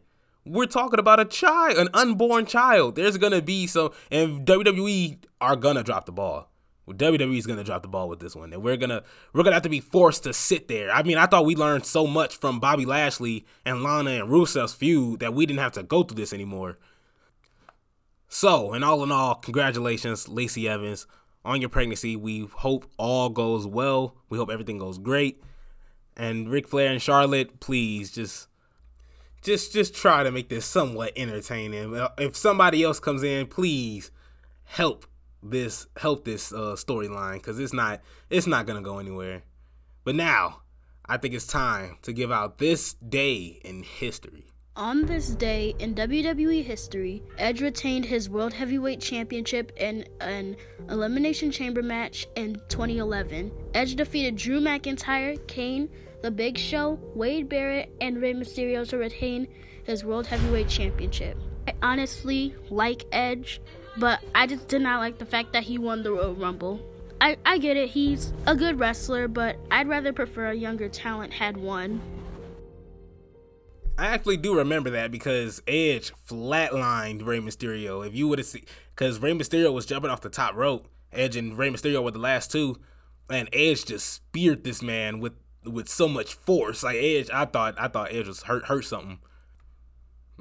we're 0.44 0.66
talking 0.66 0.98
about 0.98 1.20
a 1.20 1.24
child, 1.24 1.78
an 1.78 1.88
unborn 1.94 2.46
child. 2.46 2.96
There's 2.96 3.16
gonna 3.16 3.42
be 3.42 3.66
some, 3.66 3.90
and 4.10 4.46
WWE 4.46 5.18
are 5.40 5.56
gonna 5.56 5.82
drop 5.82 6.06
the 6.06 6.12
ball. 6.12 6.50
WWE 6.88 7.38
is 7.38 7.46
gonna 7.46 7.64
drop 7.64 7.82
the 7.82 7.88
ball 7.88 8.08
with 8.08 8.20
this 8.20 8.34
one, 8.34 8.52
and 8.52 8.62
we're 8.62 8.76
gonna 8.76 9.02
we're 9.32 9.42
gonna 9.42 9.54
have 9.54 9.62
to 9.62 9.68
be 9.68 9.80
forced 9.80 10.24
to 10.24 10.32
sit 10.32 10.68
there. 10.68 10.90
I 10.90 11.02
mean, 11.02 11.18
I 11.18 11.26
thought 11.26 11.44
we 11.44 11.54
learned 11.54 11.86
so 11.86 12.06
much 12.06 12.36
from 12.36 12.58
Bobby 12.58 12.84
Lashley 12.84 13.46
and 13.64 13.82
Lana 13.82 14.10
and 14.10 14.28
Rusev's 14.28 14.74
feud 14.74 15.20
that 15.20 15.34
we 15.34 15.46
didn't 15.46 15.60
have 15.60 15.72
to 15.72 15.82
go 15.82 16.02
through 16.02 16.16
this 16.16 16.32
anymore. 16.32 16.78
So, 18.28 18.72
and 18.72 18.84
all 18.84 19.02
in 19.02 19.10
all, 19.10 19.34
congratulations, 19.34 20.28
Lacey 20.28 20.68
Evans, 20.68 21.06
on 21.44 21.60
your 21.60 21.70
pregnancy. 21.70 22.16
We 22.16 22.46
hope 22.46 22.86
all 22.96 23.28
goes 23.28 23.66
well. 23.66 24.16
We 24.28 24.38
hope 24.38 24.50
everything 24.50 24.78
goes 24.78 24.98
great. 24.98 25.42
And 26.16 26.48
Ric 26.48 26.68
Flair 26.68 26.90
and 26.92 27.02
Charlotte, 27.02 27.60
please 27.60 28.10
just 28.10 28.48
just 29.42 29.72
just 29.72 29.94
try 29.94 30.22
to 30.22 30.30
make 30.30 30.48
this 30.48 30.64
somewhat 30.64 31.12
entertaining. 31.16 31.98
If 32.18 32.36
somebody 32.36 32.82
else 32.82 33.00
comes 33.00 33.22
in, 33.22 33.46
please 33.46 34.10
help 34.64 35.06
this 35.42 35.86
help 35.96 36.24
this 36.24 36.52
uh, 36.52 36.76
storyline 36.76 37.34
because 37.34 37.58
it's 37.58 37.72
not 37.72 38.00
it's 38.28 38.46
not 38.46 38.66
gonna 38.66 38.82
go 38.82 38.98
anywhere. 38.98 39.42
But 40.04 40.14
now, 40.14 40.62
I 41.06 41.16
think 41.16 41.34
it's 41.34 41.46
time 41.46 41.98
to 42.02 42.12
give 42.12 42.30
out 42.30 42.58
this 42.58 42.94
day 42.94 43.60
in 43.64 43.82
history. 43.82 44.46
On 44.76 45.04
this 45.04 45.30
day 45.30 45.74
in 45.78 45.94
WWE 45.94 46.64
history, 46.64 47.22
Edge 47.36 47.60
retained 47.60 48.04
his 48.04 48.30
World 48.30 48.52
Heavyweight 48.52 49.00
Championship 49.00 49.72
in 49.76 50.06
an 50.20 50.56
Elimination 50.88 51.50
Chamber 51.50 51.82
match 51.82 52.26
in 52.36 52.54
2011. 52.68 53.50
Edge 53.74 53.96
defeated 53.96 54.36
Drew 54.36 54.60
McIntyre, 54.60 55.44
Kane, 55.48 55.90
The 56.22 56.30
Big 56.30 56.56
Show, 56.56 56.98
Wade 57.14 57.48
Barrett, 57.48 57.92
and 58.00 58.22
Rey 58.22 58.32
Mysterio 58.32 58.88
to 58.88 58.96
retain 58.96 59.48
his 59.84 60.04
World 60.04 60.26
Heavyweight 60.26 60.68
Championship. 60.68 61.36
I 61.70 61.74
honestly 61.92 62.54
like 62.68 63.04
Edge, 63.12 63.60
but 63.96 64.20
I 64.34 64.48
just 64.48 64.66
did 64.66 64.82
not 64.82 64.98
like 64.98 65.18
the 65.18 65.26
fact 65.26 65.52
that 65.52 65.62
he 65.62 65.78
won 65.78 66.02
the 66.02 66.10
Royal 66.10 66.34
Rumble. 66.34 66.80
I, 67.20 67.36
I 67.44 67.58
get 67.58 67.76
it, 67.76 67.90
he's 67.90 68.32
a 68.46 68.56
good 68.56 68.80
wrestler, 68.80 69.28
but 69.28 69.56
I'd 69.70 69.88
rather 69.88 70.12
prefer 70.12 70.46
a 70.46 70.54
younger 70.54 70.88
talent 70.88 71.32
had 71.32 71.56
won. 71.56 72.00
I 73.98 74.06
actually 74.06 74.38
do 74.38 74.56
remember 74.56 74.90
that 74.90 75.12
because 75.12 75.62
Edge 75.68 76.12
flatlined 76.28 77.24
Rey 77.24 77.38
Mysterio. 77.38 78.04
If 78.04 78.14
you 78.16 78.26
would 78.26 78.38
have 78.38 78.46
seen, 78.46 78.64
because 78.96 79.20
Rey 79.20 79.32
Mysterio 79.32 79.72
was 79.72 79.86
jumping 79.86 80.10
off 80.10 80.22
the 80.22 80.30
top 80.30 80.56
rope, 80.56 80.88
Edge 81.12 81.36
and 81.36 81.56
Rey 81.56 81.70
Mysterio 81.70 82.02
were 82.02 82.10
the 82.10 82.18
last 82.18 82.50
two, 82.50 82.78
and 83.28 83.48
Edge 83.52 83.84
just 83.84 84.08
speared 84.08 84.64
this 84.64 84.82
man 84.82 85.20
with 85.20 85.34
with 85.64 85.88
so 85.88 86.08
much 86.08 86.34
force. 86.34 86.82
Like 86.82 86.96
Edge, 86.96 87.30
I 87.30 87.44
thought 87.44 87.74
I 87.78 87.86
thought 87.86 88.12
Edge 88.12 88.26
was 88.26 88.42
hurt 88.44 88.64
hurt 88.64 88.86
something. 88.86 89.18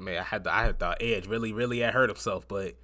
Man, 0.00 0.18
I 0.18 0.22
had 0.22 0.46
I 0.46 0.64
had 0.64 0.78
thought 0.78 0.98
Edge 1.00 1.26
really 1.26 1.52
really 1.52 1.80
had 1.80 1.94
hurt 1.94 2.08
himself, 2.08 2.48
but 2.48 2.74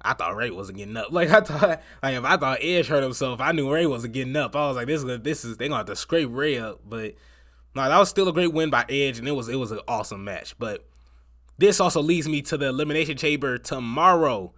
I 0.00 0.14
thought 0.14 0.36
Rey 0.36 0.50
wasn't 0.50 0.78
getting 0.78 0.96
up. 0.96 1.08
Like 1.12 1.30
I 1.30 1.40
thought, 1.40 1.82
like 2.02 2.14
if 2.14 2.24
I 2.24 2.36
thought 2.36 2.58
Edge 2.60 2.86
hurt 2.88 3.02
himself, 3.02 3.40
I 3.40 3.52
knew 3.52 3.72
Rey 3.72 3.86
wasn't 3.86 4.14
getting 4.14 4.36
up. 4.36 4.54
I 4.54 4.68
was 4.68 4.76
like, 4.76 4.86
this 4.86 5.02
is 5.02 5.20
this 5.20 5.44
is 5.44 5.56
they 5.56 5.68
gonna 5.68 5.78
have 5.78 5.86
to 5.86 5.96
scrape 5.96 6.28
Rey 6.30 6.58
up, 6.58 6.80
but 6.86 7.14
no, 7.74 7.88
that 7.88 7.98
was 7.98 8.08
still 8.08 8.28
a 8.28 8.32
great 8.32 8.52
win 8.52 8.70
by 8.70 8.84
Edge, 8.88 9.18
and 9.18 9.28
it 9.28 9.32
was 9.32 9.48
it 9.48 9.56
was 9.56 9.70
an 9.70 9.80
awesome 9.88 10.24
match. 10.24 10.58
But 10.58 10.86
this 11.58 11.80
also 11.80 12.00
leads 12.00 12.28
me 12.28 12.42
to 12.42 12.56
the 12.56 12.68
Elimination 12.68 13.16
Chamber 13.16 13.58
tomorrow. 13.58 14.54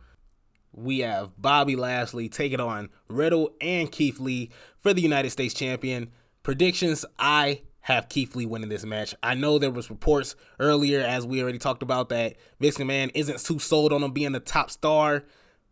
We 0.73 1.01
have 1.01 1.31
Bobby 1.37 1.75
Lashley 1.77 2.29
taking 2.29 2.61
on 2.61 2.91
Riddle 3.09 3.51
and 3.61 3.91
Keith 3.91 4.21
Lee 4.21 4.51
for 4.79 4.95
the 4.95 5.03
United 5.03 5.31
States 5.31 5.55
Champion. 5.55 6.11
Predictions: 6.43 7.05
I 7.19 7.63
have 7.83 8.09
Keith 8.09 8.37
Lee 8.37 8.47
winning 8.47 8.69
this 8.69 8.85
match. 8.85 9.15
I 9.23 9.35
know 9.35 9.59
there 9.59 9.71
was 9.71 9.91
reports 9.91 10.37
earlier, 10.59 11.01
as 11.01 11.27
we 11.27 11.43
already 11.43 11.59
talked 11.59 11.83
about, 11.83 12.09
that 12.11 12.37
Vince 12.61 12.79
McMahon 12.79 13.11
isn't 13.15 13.41
too 13.41 13.59
sold 13.59 13.93
on 13.93 14.03
him 14.03 14.13
being 14.13 14.33
the 14.33 14.41
top 14.41 14.71
star. 14.71 15.25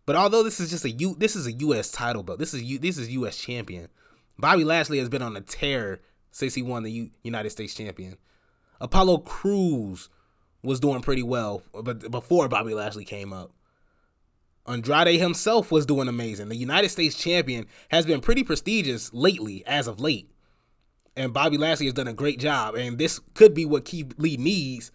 But 0.06 0.16
although 0.16 0.42
this 0.42 0.58
is 0.58 0.70
just 0.70 0.86
a 0.86 0.90
U, 0.90 1.14
this 1.18 1.36
is 1.36 1.46
a 1.46 1.52
U.S. 1.52 1.90
title 1.90 2.22
belt. 2.22 2.38
This 2.38 2.54
is 2.54 2.62
U, 2.62 2.78
this 2.78 2.96
is 2.96 3.10
U.S. 3.10 3.36
champion. 3.36 3.88
Bobby 4.38 4.64
Lashley 4.64 4.98
has 4.98 5.08
been 5.08 5.22
on 5.22 5.36
a 5.36 5.40
tear 5.42 6.00
since 6.30 6.54
he 6.54 6.62
won 6.62 6.82
the 6.82 6.90
U- 6.90 7.10
United 7.22 7.50
States 7.50 7.74
champion. 7.74 8.16
Apollo 8.80 9.18
Crews 9.18 10.08
was 10.62 10.80
doing 10.80 11.02
pretty 11.02 11.22
well, 11.22 11.62
but 11.82 12.10
before 12.10 12.48
Bobby 12.48 12.74
Lashley 12.74 13.04
came 13.04 13.32
up. 13.32 13.52
Andrade 14.66 15.18
himself 15.18 15.72
was 15.72 15.86
doing 15.86 16.08
amazing. 16.08 16.48
The 16.48 16.56
United 16.56 16.90
States 16.90 17.16
champion 17.16 17.66
has 17.90 18.04
been 18.04 18.20
pretty 18.20 18.44
prestigious 18.44 19.12
lately, 19.14 19.64
as 19.66 19.86
of 19.86 19.98
late. 19.98 20.30
And 21.16 21.32
Bobby 21.32 21.58
Lashley 21.58 21.86
has 21.86 21.94
done 21.94 22.08
a 22.08 22.12
great 22.12 22.38
job. 22.38 22.74
And 22.74 22.98
this 22.98 23.20
could 23.34 23.54
be 23.54 23.64
what 23.64 23.84
Keith 23.84 24.14
Lee 24.18 24.36
needs 24.36 24.92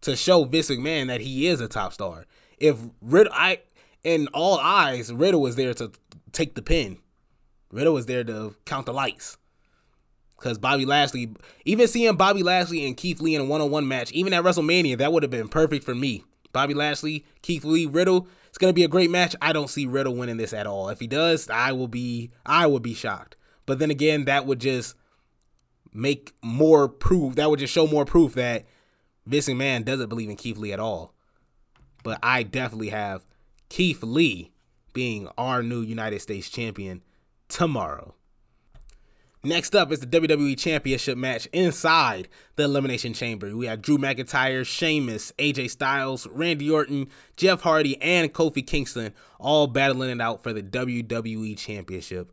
to 0.00 0.16
show 0.16 0.44
Vince 0.44 0.70
McMahon 0.70 1.08
that 1.08 1.20
he 1.20 1.46
is 1.46 1.60
a 1.60 1.68
top 1.68 1.92
star. 1.92 2.26
If 2.58 2.76
Riddle, 3.02 3.32
I, 3.34 3.60
in 4.04 4.28
all 4.28 4.58
eyes, 4.58 5.12
Riddle 5.12 5.42
was 5.42 5.56
there 5.56 5.74
to 5.74 5.92
take 6.32 6.54
the 6.54 6.62
pin. 6.62 6.98
Riddle 7.70 7.94
was 7.94 8.06
there 8.06 8.24
to 8.24 8.54
count 8.64 8.86
the 8.86 8.92
lights. 8.92 9.36
Because 10.38 10.56
Bobby 10.56 10.86
Lashley, 10.86 11.34
even 11.64 11.88
seeing 11.88 12.16
Bobby 12.16 12.44
Lashley 12.44 12.86
and 12.86 12.96
Keith 12.96 13.20
Lee 13.20 13.34
in 13.34 13.40
a 13.40 13.44
one 13.44 13.60
on 13.60 13.70
one 13.70 13.88
match, 13.88 14.12
even 14.12 14.32
at 14.32 14.44
WrestleMania, 14.44 14.96
that 14.98 15.12
would 15.12 15.24
have 15.24 15.30
been 15.30 15.48
perfect 15.48 15.84
for 15.84 15.94
me. 15.94 16.24
Bobby 16.52 16.74
Lashley, 16.74 17.24
Keith 17.42 17.64
Lee, 17.64 17.86
Riddle. 17.86 18.28
It's 18.48 18.56
gonna 18.56 18.72
be 18.72 18.84
a 18.84 18.88
great 18.88 19.10
match. 19.10 19.34
I 19.42 19.52
don't 19.52 19.68
see 19.68 19.86
Riddle 19.86 20.14
winning 20.14 20.36
this 20.36 20.52
at 20.52 20.66
all. 20.66 20.88
If 20.88 21.00
he 21.00 21.06
does, 21.06 21.50
I 21.50 21.72
will 21.72 21.88
be 21.88 22.30
I 22.46 22.66
will 22.66 22.80
be 22.80 22.94
shocked. 22.94 23.36
But 23.66 23.78
then 23.80 23.90
again, 23.90 24.24
that 24.24 24.46
would 24.46 24.60
just 24.60 24.94
make 25.98 26.32
more 26.42 26.88
proof. 26.88 27.34
That 27.34 27.50
would 27.50 27.58
just 27.58 27.72
show 27.72 27.86
more 27.86 28.04
proof 28.04 28.34
that 28.34 28.64
Vince 29.26 29.48
McMahon 29.48 29.84
doesn't 29.84 30.08
believe 30.08 30.30
in 30.30 30.36
Keith 30.36 30.56
Lee 30.56 30.72
at 30.72 30.80
all. 30.80 31.12
But 32.04 32.18
I 32.22 32.44
definitely 32.44 32.90
have 32.90 33.26
Keith 33.68 34.02
Lee 34.02 34.52
being 34.92 35.28
our 35.36 35.62
new 35.62 35.80
United 35.80 36.20
States 36.20 36.48
champion 36.48 37.02
tomorrow. 37.48 38.14
Next 39.44 39.76
up 39.76 39.92
is 39.92 40.00
the 40.00 40.06
WWE 40.06 40.58
Championship 40.58 41.16
match 41.16 41.46
inside 41.52 42.28
the 42.56 42.64
Elimination 42.64 43.14
Chamber. 43.14 43.56
We 43.56 43.66
have 43.66 43.80
Drew 43.80 43.96
McIntyre, 43.96 44.66
Sheamus, 44.66 45.32
AJ 45.38 45.70
Styles, 45.70 46.26
Randy 46.28 46.68
Orton, 46.68 47.06
Jeff 47.36 47.60
Hardy, 47.60 48.00
and 48.02 48.34
Kofi 48.34 48.66
Kingston 48.66 49.14
all 49.38 49.68
battling 49.68 50.10
it 50.10 50.20
out 50.20 50.42
for 50.42 50.52
the 50.52 50.62
WWE 50.62 51.56
Championship. 51.56 52.32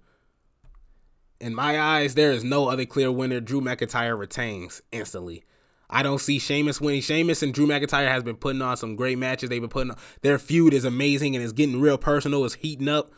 In 1.39 1.53
my 1.53 1.79
eyes, 1.79 2.15
there 2.15 2.31
is 2.31 2.43
no 2.43 2.69
other 2.69 2.85
clear 2.85 3.11
winner. 3.11 3.39
Drew 3.39 3.61
McIntyre 3.61 4.17
retains 4.17 4.81
instantly. 4.91 5.43
I 5.89 6.01
don't 6.01 6.19
see 6.19 6.39
Sheamus 6.39 6.81
winning. 6.81 7.01
Sheamus 7.01 7.43
and 7.43 7.53
Drew 7.53 7.67
McIntyre 7.67 8.07
has 8.07 8.23
been 8.23 8.37
putting 8.37 8.61
on 8.61 8.77
some 8.77 8.95
great 8.95 9.17
matches. 9.17 9.49
They've 9.49 9.61
been 9.61 9.69
putting 9.69 9.91
on, 9.91 9.97
their 10.21 10.39
feud 10.39 10.73
is 10.73 10.85
amazing 10.85 11.35
and 11.35 11.43
it's 11.43 11.53
getting 11.53 11.79
real 11.79 11.97
personal. 11.97 12.45
It's 12.45 12.55
heating 12.55 12.87
up, 12.87 13.11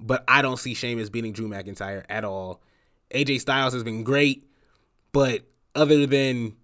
but 0.00 0.24
I 0.26 0.42
don't 0.42 0.58
see 0.58 0.74
Sheamus 0.74 1.10
beating 1.10 1.32
Drew 1.32 1.48
McIntyre 1.48 2.04
at 2.08 2.24
all. 2.24 2.62
AJ 3.10 3.40
Styles 3.40 3.74
has 3.74 3.84
been 3.84 4.02
great, 4.02 4.48
but 5.12 5.42
other 5.74 6.06
than 6.06 6.56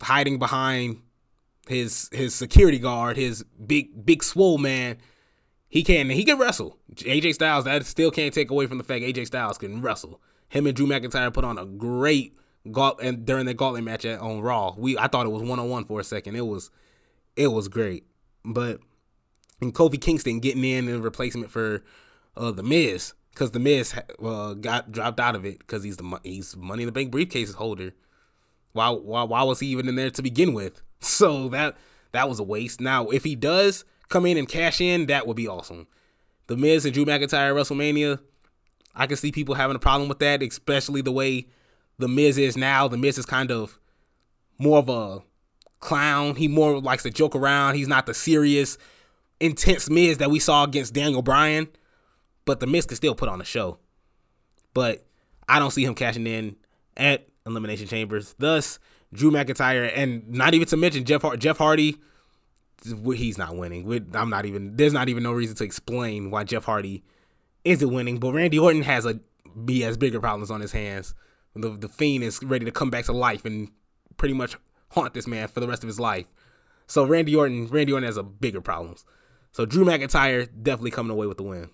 hiding 0.00 0.38
behind 0.38 1.00
his 1.68 2.08
his 2.12 2.34
security 2.34 2.78
guard, 2.78 3.16
his 3.16 3.44
big 3.44 4.04
big 4.04 4.22
swole 4.22 4.58
man, 4.58 4.98
he 5.72 5.82
can 5.82 6.10
he 6.10 6.22
can 6.22 6.38
wrestle. 6.38 6.76
AJ 6.96 7.32
Styles 7.32 7.64
that 7.64 7.86
still 7.86 8.10
can't 8.10 8.34
take 8.34 8.50
away 8.50 8.66
from 8.66 8.76
the 8.76 8.84
fact 8.84 9.02
AJ 9.02 9.28
Styles 9.28 9.56
can 9.56 9.80
wrestle. 9.80 10.20
Him 10.50 10.66
and 10.66 10.76
Drew 10.76 10.86
McIntyre 10.86 11.32
put 11.32 11.46
on 11.46 11.56
a 11.56 11.64
great 11.64 12.36
gaunt 12.70 13.00
and 13.00 13.24
during 13.24 13.46
the 13.46 13.54
gauntlet 13.54 13.82
match 13.82 14.04
at, 14.04 14.20
on 14.20 14.42
Raw. 14.42 14.74
We 14.76 14.98
I 14.98 15.08
thought 15.08 15.24
it 15.24 15.30
was 15.30 15.42
one 15.42 15.58
on 15.58 15.70
one 15.70 15.86
for 15.86 15.98
a 15.98 16.04
second. 16.04 16.36
It 16.36 16.46
was 16.46 16.70
it 17.36 17.48
was 17.48 17.68
great, 17.68 18.04
but 18.44 18.80
and 19.62 19.74
Kofi 19.74 19.98
Kingston 19.98 20.40
getting 20.40 20.62
in 20.62 20.88
in 20.88 21.00
replacement 21.00 21.50
for 21.50 21.82
uh, 22.36 22.50
the 22.50 22.62
Miz 22.62 23.14
because 23.30 23.52
the 23.52 23.58
Miz 23.58 23.94
uh, 24.22 24.52
got 24.52 24.92
dropped 24.92 25.20
out 25.20 25.34
of 25.34 25.46
it 25.46 25.60
because 25.60 25.82
he's 25.82 25.96
the 25.96 26.20
he's 26.22 26.54
Money 26.54 26.82
in 26.82 26.86
the 26.86 26.92
Bank 26.92 27.10
briefcase 27.10 27.54
holder. 27.54 27.94
Why, 28.72 28.90
why 28.90 29.22
why 29.22 29.42
was 29.44 29.60
he 29.60 29.68
even 29.68 29.88
in 29.88 29.94
there 29.94 30.10
to 30.10 30.22
begin 30.22 30.52
with? 30.52 30.82
So 31.00 31.48
that 31.48 31.76
that 32.12 32.28
was 32.28 32.38
a 32.38 32.44
waste. 32.44 32.80
Now 32.80 33.08
if 33.08 33.24
he 33.24 33.34
does 33.34 33.84
come 34.12 34.26
in 34.26 34.36
and 34.36 34.48
cash 34.48 34.80
in, 34.80 35.06
that 35.06 35.26
would 35.26 35.36
be 35.36 35.48
awesome. 35.48 35.86
The 36.46 36.56
Miz 36.56 36.84
and 36.84 36.94
Drew 36.94 37.04
McIntyre 37.04 37.54
WrestleMania, 37.54 38.18
I 38.94 39.06
can 39.06 39.16
see 39.16 39.32
people 39.32 39.54
having 39.54 39.76
a 39.76 39.80
problem 39.80 40.08
with 40.08 40.18
that, 40.20 40.42
especially 40.42 41.00
the 41.00 41.12
way 41.12 41.46
the 41.98 42.08
Miz 42.08 42.38
is 42.38 42.56
now. 42.56 42.88
The 42.88 42.98
Miz 42.98 43.18
is 43.18 43.26
kind 43.26 43.50
of 43.50 43.78
more 44.58 44.78
of 44.78 44.88
a 44.88 45.22
clown. 45.80 46.36
He 46.36 46.48
more 46.48 46.80
likes 46.80 47.02
to 47.04 47.10
joke 47.10 47.34
around. 47.34 47.74
He's 47.74 47.88
not 47.88 48.06
the 48.06 48.14
serious, 48.14 48.78
intense 49.40 49.88
Miz 49.88 50.18
that 50.18 50.30
we 50.30 50.38
saw 50.38 50.64
against 50.64 50.94
Daniel 50.94 51.22
Bryan 51.22 51.68
but 52.44 52.60
the 52.60 52.66
Miz 52.66 52.86
can 52.86 52.96
still 52.96 53.14
put 53.14 53.28
on 53.28 53.40
a 53.40 53.44
show. 53.44 53.78
But 54.74 55.06
I 55.48 55.58
don't 55.58 55.70
see 55.70 55.84
him 55.84 55.94
cashing 55.94 56.26
in 56.26 56.56
at 56.96 57.28
Elimination 57.46 57.86
Chambers. 57.86 58.34
Thus, 58.38 58.78
Drew 59.12 59.30
McIntyre, 59.30 59.90
and 59.94 60.28
not 60.28 60.54
even 60.54 60.66
to 60.68 60.76
mention 60.76 61.04
Jeff 61.04 61.24
Jeff 61.38 61.58
Hardy, 61.58 61.98
he's 62.84 63.38
not 63.38 63.56
winning. 63.56 64.06
I'm 64.14 64.30
not 64.30 64.44
even. 64.46 64.76
There's 64.76 64.92
not 64.92 65.08
even 65.08 65.22
no 65.22 65.32
reason 65.32 65.56
to 65.56 65.64
explain 65.64 66.30
why 66.30 66.44
Jeff 66.44 66.64
Hardy 66.64 67.02
isn't 67.64 67.92
winning. 67.92 68.18
But 68.18 68.32
Randy 68.32 68.58
Orton 68.58 68.82
has 68.82 69.06
a 69.06 69.20
has 69.68 69.96
bigger 69.96 70.20
problems 70.20 70.50
on 70.50 70.60
his 70.60 70.72
hands. 70.72 71.14
The 71.54 71.70
the 71.70 71.88
Fiend 71.88 72.24
is 72.24 72.42
ready 72.42 72.64
to 72.64 72.70
come 72.70 72.90
back 72.90 73.04
to 73.06 73.12
life 73.12 73.44
and 73.44 73.70
pretty 74.16 74.34
much 74.34 74.56
haunt 74.90 75.14
this 75.14 75.26
man 75.26 75.48
for 75.48 75.60
the 75.60 75.68
rest 75.68 75.82
of 75.82 75.88
his 75.88 76.00
life. 76.00 76.26
So 76.86 77.04
Randy 77.04 77.34
Orton, 77.34 77.66
Randy 77.68 77.92
Orton 77.92 78.06
has 78.06 78.16
a 78.16 78.22
bigger 78.22 78.60
problems. 78.60 79.04
So 79.52 79.66
Drew 79.66 79.84
McIntyre 79.84 80.48
definitely 80.62 80.90
coming 80.90 81.10
away 81.12 81.26
with 81.26 81.36
the 81.36 81.42
win. 81.42 81.70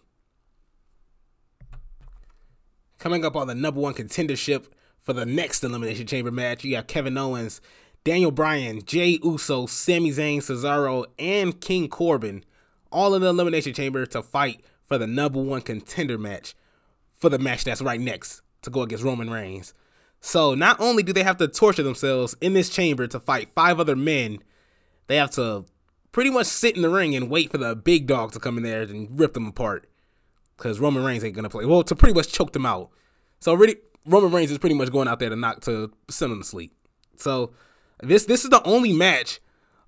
Coming 2.98 3.24
up 3.24 3.36
on 3.36 3.46
the 3.46 3.54
number 3.54 3.80
one 3.80 3.94
contendership 3.94 4.66
for 4.98 5.12
the 5.12 5.24
next 5.24 5.62
Elimination 5.62 6.06
Chamber 6.06 6.32
match, 6.32 6.64
you 6.64 6.72
got 6.72 6.88
Kevin 6.88 7.16
Owens, 7.16 7.60
Daniel 8.08 8.30
Bryan, 8.30 8.82
Jey 8.86 9.18
Uso, 9.22 9.66
Sami 9.66 10.10
Zayn, 10.10 10.38
Cesaro, 10.38 11.04
and 11.18 11.60
King 11.60 11.88
Corbin 11.88 12.42
all 12.90 13.14
in 13.14 13.20
the 13.20 13.28
Elimination 13.28 13.74
Chamber 13.74 14.06
to 14.06 14.22
fight 14.22 14.64
for 14.86 14.96
the 14.96 15.06
number 15.06 15.42
one 15.42 15.60
contender 15.60 16.16
match 16.16 16.54
for 17.18 17.28
the 17.28 17.38
match 17.38 17.64
that's 17.64 17.82
right 17.82 18.00
next 18.00 18.40
to 18.62 18.70
go 18.70 18.80
against 18.80 19.04
Roman 19.04 19.28
Reigns. 19.28 19.74
So 20.22 20.54
not 20.54 20.80
only 20.80 21.02
do 21.02 21.12
they 21.12 21.22
have 21.22 21.36
to 21.36 21.48
torture 21.48 21.82
themselves 21.82 22.34
in 22.40 22.54
this 22.54 22.70
chamber 22.70 23.06
to 23.08 23.20
fight 23.20 23.50
five 23.54 23.78
other 23.78 23.94
men, 23.94 24.38
they 25.08 25.16
have 25.16 25.32
to 25.32 25.66
pretty 26.10 26.30
much 26.30 26.46
sit 26.46 26.76
in 26.76 26.80
the 26.80 26.88
ring 26.88 27.14
and 27.14 27.28
wait 27.28 27.50
for 27.50 27.58
the 27.58 27.76
big 27.76 28.06
dog 28.06 28.32
to 28.32 28.40
come 28.40 28.56
in 28.56 28.62
there 28.62 28.80
and 28.80 29.20
rip 29.20 29.34
them 29.34 29.48
apart. 29.48 29.86
Because 30.56 30.80
Roman 30.80 31.04
Reigns 31.04 31.22
ain't 31.24 31.36
gonna 31.36 31.50
play. 31.50 31.66
Well, 31.66 31.82
to 31.82 31.94
pretty 31.94 32.14
much 32.14 32.32
choke 32.32 32.54
them 32.54 32.64
out. 32.64 32.88
So 33.38 33.52
really, 33.52 33.76
Roman 34.06 34.32
Reigns 34.32 34.50
is 34.50 34.56
pretty 34.56 34.76
much 34.76 34.90
going 34.90 35.08
out 35.08 35.18
there 35.18 35.28
to 35.28 35.36
knock 35.36 35.60
to 35.64 35.92
send 36.08 36.32
them 36.32 36.40
to 36.40 36.48
sleep. 36.48 36.72
So 37.16 37.52
this 38.00 38.24
this 38.26 38.44
is 38.44 38.50
the 38.50 38.62
only 38.64 38.92
match 38.92 39.40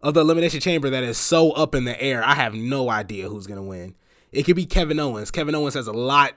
of 0.03 0.15
the 0.15 0.21
Elimination 0.21 0.61
Chamber 0.61 0.91
that 0.91 1.03
is 1.03 1.19
so 1.19 1.53
up 1.53 1.75
in 1.75 1.85
the 1.85 2.01
air. 2.01 2.23
I 2.25 2.35
have 2.35 2.55
no 2.55 2.91
idea 2.91 3.29
who's 3.29 3.47
gonna 3.47 3.63
win. 3.63 3.95
It 4.33 4.45
could 4.45 4.57
be 4.57 4.67
Kevin 4.67 5.01
Owens. 5.01 5.31
Kevin 5.31 5.55
Owens 5.55 5.75
has 5.75 5.87
a 5.87 5.93
lot 5.93 6.35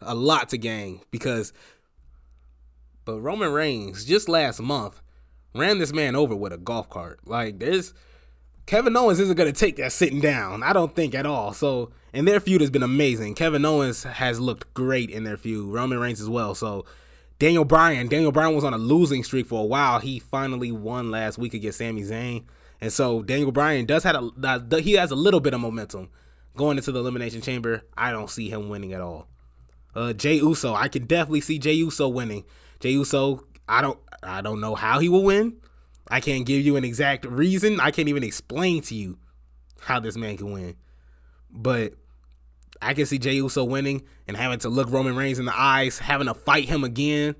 a 0.00 0.14
lot 0.14 0.48
to 0.50 0.58
gain 0.58 1.00
because 1.10 1.52
but 3.04 3.20
Roman 3.20 3.52
Reigns 3.52 4.04
just 4.04 4.28
last 4.28 4.60
month 4.60 5.00
ran 5.54 5.78
this 5.78 5.92
man 5.92 6.16
over 6.16 6.34
with 6.34 6.52
a 6.52 6.58
golf 6.58 6.88
cart. 6.88 7.20
Like 7.26 7.58
there's 7.58 7.94
Kevin 8.66 8.96
Owens 8.96 9.20
isn't 9.20 9.36
to 9.36 9.52
take 9.52 9.76
that 9.76 9.92
sitting 9.92 10.20
down. 10.20 10.62
I 10.62 10.72
don't 10.72 10.94
think 10.94 11.14
at 11.14 11.26
all. 11.26 11.52
So, 11.52 11.90
and 12.14 12.26
their 12.26 12.40
feud 12.40 12.62
has 12.62 12.70
been 12.70 12.82
amazing. 12.82 13.34
Kevin 13.34 13.64
Owens 13.64 14.04
has 14.04 14.40
looked 14.40 14.72
great 14.72 15.10
in 15.10 15.24
their 15.24 15.36
feud. 15.36 15.72
Roman 15.72 15.98
Reigns 15.98 16.20
as 16.20 16.30
well. 16.30 16.54
So, 16.54 16.86
Daniel 17.38 17.64
Bryan, 17.64 18.08
Daniel 18.08 18.32
Bryan 18.32 18.54
was 18.54 18.64
on 18.64 18.74
a 18.74 18.78
losing 18.78 19.24
streak 19.24 19.46
for 19.46 19.60
a 19.60 19.66
while. 19.66 19.98
He 19.98 20.18
finally 20.18 20.72
won 20.72 21.10
last 21.10 21.36
week 21.38 21.54
against 21.54 21.78
Sami 21.78 22.02
Zayn. 22.02 22.44
And 22.80 22.92
so 22.92 23.22
Daniel 23.22 23.52
Bryan 23.52 23.86
does 23.86 24.04
have 24.04 24.16
a 24.16 24.80
he 24.80 24.92
has 24.92 25.10
a 25.10 25.16
little 25.16 25.40
bit 25.40 25.54
of 25.54 25.60
momentum 25.60 26.10
going 26.56 26.76
into 26.76 26.92
the 26.92 27.00
elimination 27.00 27.40
chamber. 27.40 27.82
I 27.96 28.12
don't 28.12 28.30
see 28.30 28.48
him 28.48 28.68
winning 28.68 28.92
at 28.92 29.00
all. 29.00 29.28
Uh, 29.94 30.12
Jey 30.12 30.34
Uso, 30.36 30.74
I 30.74 30.88
can 30.88 31.06
definitely 31.06 31.40
see 31.40 31.58
Jey 31.58 31.72
Uso 31.74 32.08
winning. 32.08 32.44
Jey 32.80 32.90
Uso, 32.90 33.46
I 33.68 33.80
don't 33.80 33.98
I 34.22 34.40
don't 34.40 34.60
know 34.60 34.74
how 34.74 34.98
he 34.98 35.08
will 35.08 35.24
win. 35.24 35.56
I 36.08 36.20
can't 36.20 36.44
give 36.44 36.64
you 36.64 36.76
an 36.76 36.84
exact 36.84 37.24
reason. 37.24 37.80
I 37.80 37.90
can't 37.90 38.08
even 38.08 38.22
explain 38.22 38.82
to 38.82 38.94
you 38.94 39.18
how 39.80 40.00
this 40.00 40.16
man 40.16 40.36
can 40.36 40.52
win. 40.52 40.76
But 41.50 41.94
I 42.82 42.94
can 42.94 43.06
see 43.06 43.18
Jey 43.18 43.34
Uso 43.34 43.64
winning 43.64 44.02
and 44.26 44.36
having 44.36 44.58
to 44.60 44.68
look 44.68 44.90
Roman 44.90 45.16
Reigns 45.16 45.38
in 45.38 45.44
the 45.44 45.58
eyes, 45.58 45.98
having 45.98 46.26
to 46.26 46.34
fight 46.34 46.68
him 46.68 46.84
again. 46.84 47.34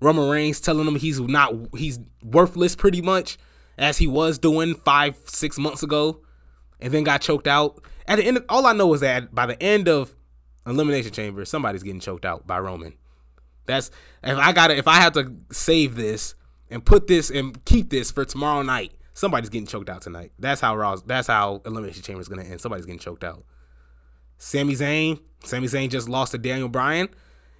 Roman 0.00 0.28
Reigns 0.28 0.60
telling 0.60 0.86
him 0.86 0.96
he's 0.96 1.20
not 1.20 1.54
he's 1.76 1.98
worthless 2.22 2.76
pretty 2.76 3.02
much 3.02 3.38
as 3.78 3.98
he 3.98 4.06
was 4.06 4.38
doing 4.38 4.74
five, 4.74 5.16
six 5.26 5.58
months 5.58 5.82
ago, 5.82 6.20
and 6.80 6.92
then 6.92 7.04
got 7.04 7.20
choked 7.20 7.46
out. 7.46 7.82
At 8.06 8.16
the 8.16 8.24
end 8.24 8.36
of, 8.38 8.44
all 8.48 8.66
I 8.66 8.72
know 8.72 8.92
is 8.94 9.00
that 9.00 9.34
by 9.34 9.46
the 9.46 9.60
end 9.62 9.88
of 9.88 10.14
Elimination 10.66 11.12
Chamber, 11.12 11.44
somebody's 11.44 11.82
getting 11.82 12.00
choked 12.00 12.24
out 12.24 12.46
by 12.46 12.58
Roman. 12.58 12.94
That's 13.66 13.90
if 14.22 14.38
I 14.38 14.52
gotta 14.52 14.76
if 14.76 14.88
I 14.88 14.96
have 14.96 15.12
to 15.14 15.34
save 15.50 15.96
this 15.96 16.34
and 16.70 16.84
put 16.84 17.06
this 17.06 17.30
and 17.30 17.62
keep 17.64 17.90
this 17.90 18.10
for 18.10 18.24
tomorrow 18.24 18.62
night. 18.62 18.92
Somebody's 19.14 19.48
getting 19.48 19.66
choked 19.66 19.88
out 19.88 20.02
tonight. 20.02 20.32
That's 20.38 20.60
how 20.60 20.76
Raw. 20.76 20.96
That's 20.96 21.26
how 21.26 21.62
Elimination 21.64 22.02
Chamber 22.02 22.20
is 22.20 22.28
gonna 22.28 22.44
end. 22.44 22.60
Somebody's 22.60 22.86
getting 22.86 22.98
choked 22.98 23.24
out. 23.24 23.44
Sami 24.38 24.74
Zayn. 24.74 25.20
Sami 25.44 25.66
Zayn 25.66 25.90
just 25.90 26.08
lost 26.08 26.32
to 26.32 26.38
Daniel 26.38 26.68
Bryan, 26.68 27.08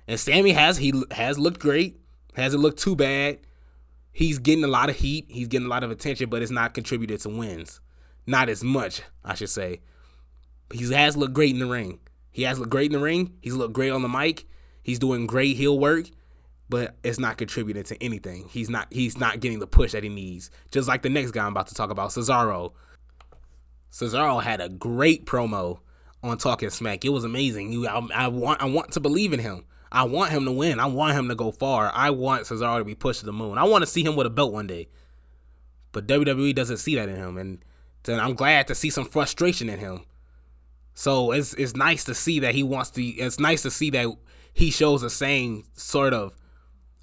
and 0.08 0.18
Sami 0.18 0.52
has 0.52 0.78
he 0.78 0.92
has 1.12 1.38
looked 1.38 1.60
great. 1.60 2.00
Hasn't 2.34 2.62
looked 2.62 2.78
too 2.78 2.96
bad. 2.96 3.38
He's 4.12 4.38
getting 4.38 4.64
a 4.64 4.68
lot 4.68 4.90
of 4.90 4.96
heat. 4.96 5.26
He's 5.28 5.48
getting 5.48 5.66
a 5.66 5.70
lot 5.70 5.84
of 5.84 5.90
attention, 5.90 6.28
but 6.28 6.42
it's 6.42 6.50
not 6.50 6.74
contributed 6.74 7.20
to 7.20 7.28
wins. 7.28 7.80
Not 8.26 8.48
as 8.48 8.64
much, 8.64 9.02
I 9.24 9.34
should 9.34 9.50
say. 9.50 9.80
He 10.72 10.92
has 10.92 11.16
looked 11.16 11.34
great 11.34 11.52
in 11.52 11.60
the 11.60 11.66
ring. 11.66 12.00
He 12.30 12.42
has 12.42 12.58
looked 12.58 12.70
great 12.70 12.92
in 12.92 12.98
the 12.98 13.04
ring. 13.04 13.34
He's 13.40 13.54
looked 13.54 13.72
great 13.72 13.90
on 13.90 14.02
the 14.02 14.08
mic. 14.08 14.46
He's 14.82 14.98
doing 14.98 15.26
great 15.26 15.56
heel 15.56 15.78
work 15.78 16.06
but 16.68 16.96
it's 17.04 17.18
not 17.18 17.36
contributing 17.36 17.84
to 17.84 18.02
anything. 18.02 18.48
He's 18.48 18.68
not 18.68 18.88
he's 18.90 19.18
not 19.18 19.40
getting 19.40 19.58
the 19.58 19.66
push 19.66 19.92
that 19.92 20.02
he 20.02 20.08
needs. 20.08 20.50
Just 20.70 20.88
like 20.88 21.02
the 21.02 21.08
next 21.08 21.30
guy 21.30 21.44
I'm 21.44 21.52
about 21.52 21.68
to 21.68 21.74
talk 21.74 21.90
about, 21.90 22.10
Cesaro. 22.10 22.72
Cesaro 23.92 24.42
had 24.42 24.60
a 24.60 24.68
great 24.68 25.26
promo 25.26 25.78
on 26.28 26.38
Talking 26.38 26.70
Smack. 26.70 27.04
It 27.04 27.10
was 27.10 27.24
amazing. 27.24 27.72
You, 27.72 27.86
I, 27.86 28.06
I, 28.14 28.28
want 28.28 28.62
I 28.62 28.66
want 28.66 28.92
to 28.92 29.00
believe 29.00 29.32
in 29.32 29.40
him. 29.40 29.64
I 29.90 30.04
want 30.04 30.32
him 30.32 30.44
to 30.44 30.52
win. 30.52 30.80
I 30.80 30.86
want 30.86 31.16
him 31.16 31.28
to 31.28 31.34
go 31.34 31.52
far. 31.52 31.90
I 31.94 32.10
want 32.10 32.44
Cesaro 32.44 32.78
to 32.78 32.84
be 32.84 32.94
pushed 32.94 33.20
to 33.20 33.26
the 33.26 33.32
moon. 33.32 33.58
I 33.58 33.64
want 33.64 33.82
to 33.82 33.86
see 33.86 34.04
him 34.04 34.16
with 34.16 34.26
a 34.26 34.30
belt 34.30 34.52
one 34.52 34.66
day. 34.66 34.88
But 35.92 36.06
WWE 36.06 36.54
doesn't 36.54 36.78
see 36.78 36.96
that 36.96 37.08
in 37.08 37.16
him, 37.16 37.38
and 37.38 37.64
then 38.02 38.20
I'm 38.20 38.34
glad 38.34 38.66
to 38.66 38.74
see 38.74 38.90
some 38.90 39.06
frustration 39.06 39.70
in 39.70 39.78
him. 39.78 40.04
So 40.94 41.32
it's 41.32 41.54
it's 41.54 41.74
nice 41.74 42.04
to 42.04 42.14
see 42.14 42.40
that 42.40 42.54
he 42.54 42.62
wants 42.62 42.90
to. 42.90 43.02
It's 43.02 43.40
nice 43.40 43.62
to 43.62 43.70
see 43.70 43.90
that 43.90 44.08
he 44.52 44.70
shows 44.70 45.02
the 45.02 45.10
same 45.10 45.64
sort 45.74 46.12
of 46.12 46.34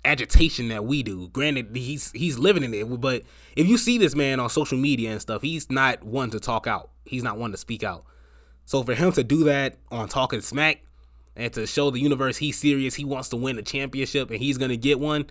agitation 0.05 0.67
that 0.67 0.85
we 0.85 1.03
do. 1.03 1.29
Granted, 1.29 1.75
he's 1.75 2.11
he's 2.11 2.37
living 2.37 2.63
in 2.63 2.73
it, 2.73 2.85
but 3.01 3.23
if 3.55 3.67
you 3.67 3.77
see 3.77 3.97
this 3.97 4.15
man 4.15 4.39
on 4.39 4.49
social 4.49 4.77
media 4.77 5.11
and 5.11 5.21
stuff, 5.21 5.41
he's 5.41 5.69
not 5.69 6.03
one 6.03 6.29
to 6.31 6.39
talk 6.39 6.67
out. 6.67 6.91
He's 7.05 7.23
not 7.23 7.37
one 7.37 7.51
to 7.51 7.57
speak 7.57 7.83
out. 7.83 8.05
So 8.65 8.83
for 8.83 8.93
him 8.93 9.11
to 9.13 9.23
do 9.23 9.43
that 9.45 9.77
on 9.91 10.07
Talking 10.07 10.41
Smack 10.41 10.81
and 11.35 11.51
to 11.53 11.67
show 11.67 11.91
the 11.91 11.99
universe 11.99 12.37
he's 12.37 12.57
serious, 12.57 12.95
he 12.95 13.05
wants 13.05 13.29
to 13.29 13.35
win 13.35 13.55
the 13.55 13.61
championship 13.61 14.29
and 14.29 14.39
he's 14.39 14.57
gonna 14.57 14.77
get 14.77 14.99
one. 14.99 15.27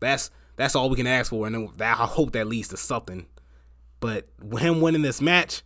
That's 0.00 0.30
that's 0.56 0.74
all 0.74 0.90
we 0.90 0.96
can 0.96 1.06
ask 1.06 1.30
for, 1.30 1.46
and 1.46 1.70
I 1.80 1.92
hope 1.92 2.32
that 2.32 2.46
leads 2.46 2.68
to 2.68 2.76
something. 2.76 3.26
But 4.00 4.28
him 4.58 4.80
winning 4.80 5.02
this 5.02 5.20
match 5.20 5.62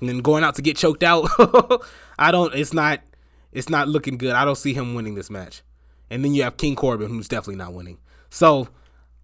and 0.00 0.08
then 0.08 0.18
going 0.18 0.44
out 0.44 0.56
to 0.56 0.62
get 0.62 0.76
choked 0.76 1.02
out, 1.02 1.28
I 2.18 2.30
don't. 2.30 2.54
It's 2.54 2.72
not. 2.72 3.00
It's 3.52 3.68
not 3.68 3.88
looking 3.88 4.18
good. 4.18 4.32
I 4.32 4.44
don't 4.44 4.58
see 4.58 4.74
him 4.74 4.94
winning 4.94 5.14
this 5.14 5.30
match. 5.30 5.62
And 6.10 6.24
then 6.24 6.34
you 6.34 6.42
have 6.42 6.56
King 6.56 6.74
Corbin, 6.74 7.08
who's 7.08 7.28
definitely 7.28 7.56
not 7.56 7.72
winning. 7.72 7.98
So 8.30 8.68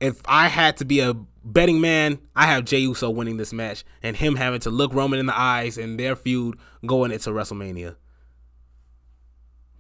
if 0.01 0.21
I 0.25 0.49
had 0.49 0.77
to 0.79 0.85
be 0.85 1.01
a 1.01 1.15
betting 1.45 1.81
man, 1.81 2.19
I 2.35 2.47
have 2.47 2.65
Jey 2.65 2.81
Uso 2.81 3.11
winning 3.11 3.37
this 3.37 3.53
match 3.53 3.85
and 4.03 4.17
him 4.17 4.37
having 4.37 4.61
to 4.61 4.71
look 4.71 4.93
Roman 4.93 5.19
in 5.19 5.27
the 5.27 5.39
eyes 5.39 5.79
and 5.79 5.99
their 5.99 6.17
feud 6.17 6.59
going 6.87 7.13
into 7.13 7.31
WrestleMania. 7.31 7.97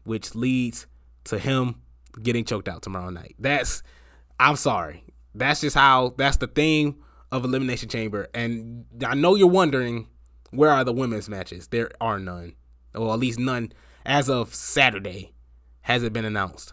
Which 0.05 0.35
leads 0.35 0.87
to 1.25 1.39
him 1.39 1.83
getting 2.23 2.45
choked 2.45 2.69
out 2.69 2.83
tomorrow 2.83 3.11
night. 3.11 3.35
That's 3.39 3.83
I'm 4.39 4.57
sorry. 4.57 5.05
That's 5.35 5.61
just 5.61 5.77
how 5.77 6.15
that's 6.17 6.39
the 6.39 6.47
theme 6.47 6.97
of 7.31 7.45
Elimination 7.45 7.89
Chamber. 7.89 8.29
And 8.35 8.87
I 9.07 9.15
know 9.15 9.35
you're 9.35 9.49
wondering 9.49 10.09
where 10.51 10.71
are 10.71 10.85
the 10.85 10.93
women's 10.93 11.29
matches? 11.29 11.69
There 11.69 11.91
are 12.01 12.19
none. 12.19 12.55
Or 12.95 13.13
at 13.13 13.21
least 13.21 13.39
none 13.39 13.73
as 14.05 14.29
of 14.29 14.55
Saturday 14.55 15.33
has 15.83 16.03
it 16.03 16.13
been 16.13 16.25
announced. 16.25 16.73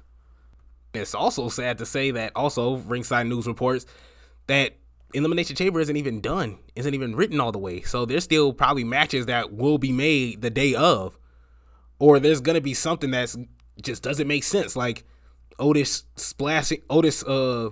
It's 0.94 1.14
also 1.14 1.50
sad 1.50 1.78
to 1.78 1.86
say 1.86 2.12
that 2.12 2.32
also 2.36 2.78
Ringside 2.78 3.28
News 3.28 3.46
reports 3.46 3.86
that 4.48 4.78
Elimination 5.14 5.56
Chamber 5.56 5.80
isn't 5.80 5.96
even 5.96 6.22
done, 6.22 6.60
isn't 6.76 6.94
even 6.94 7.16
written 7.16 7.40
all 7.40 7.52
the 7.52 7.58
way. 7.58 7.82
So 7.82 8.06
there's 8.06 8.24
still 8.24 8.54
probably 8.54 8.84
matches 8.84 9.26
that 9.28 9.54
will 9.54 9.78
be 9.78 9.92
made 9.92 10.42
the 10.42 10.50
day 10.50 10.76
of, 10.76 11.18
or 12.00 12.20
there's 12.20 12.42
gonna 12.42 12.62
be 12.62 12.74
something 12.74 13.12
that's 13.12 13.38
just 13.82 14.04
doesn't 14.04 14.28
make 14.28 14.44
sense, 14.44 14.76
like 14.76 15.04
Otis 15.60 16.04
splashing 16.16 16.82
Otis 16.90 17.24
uh 17.24 17.70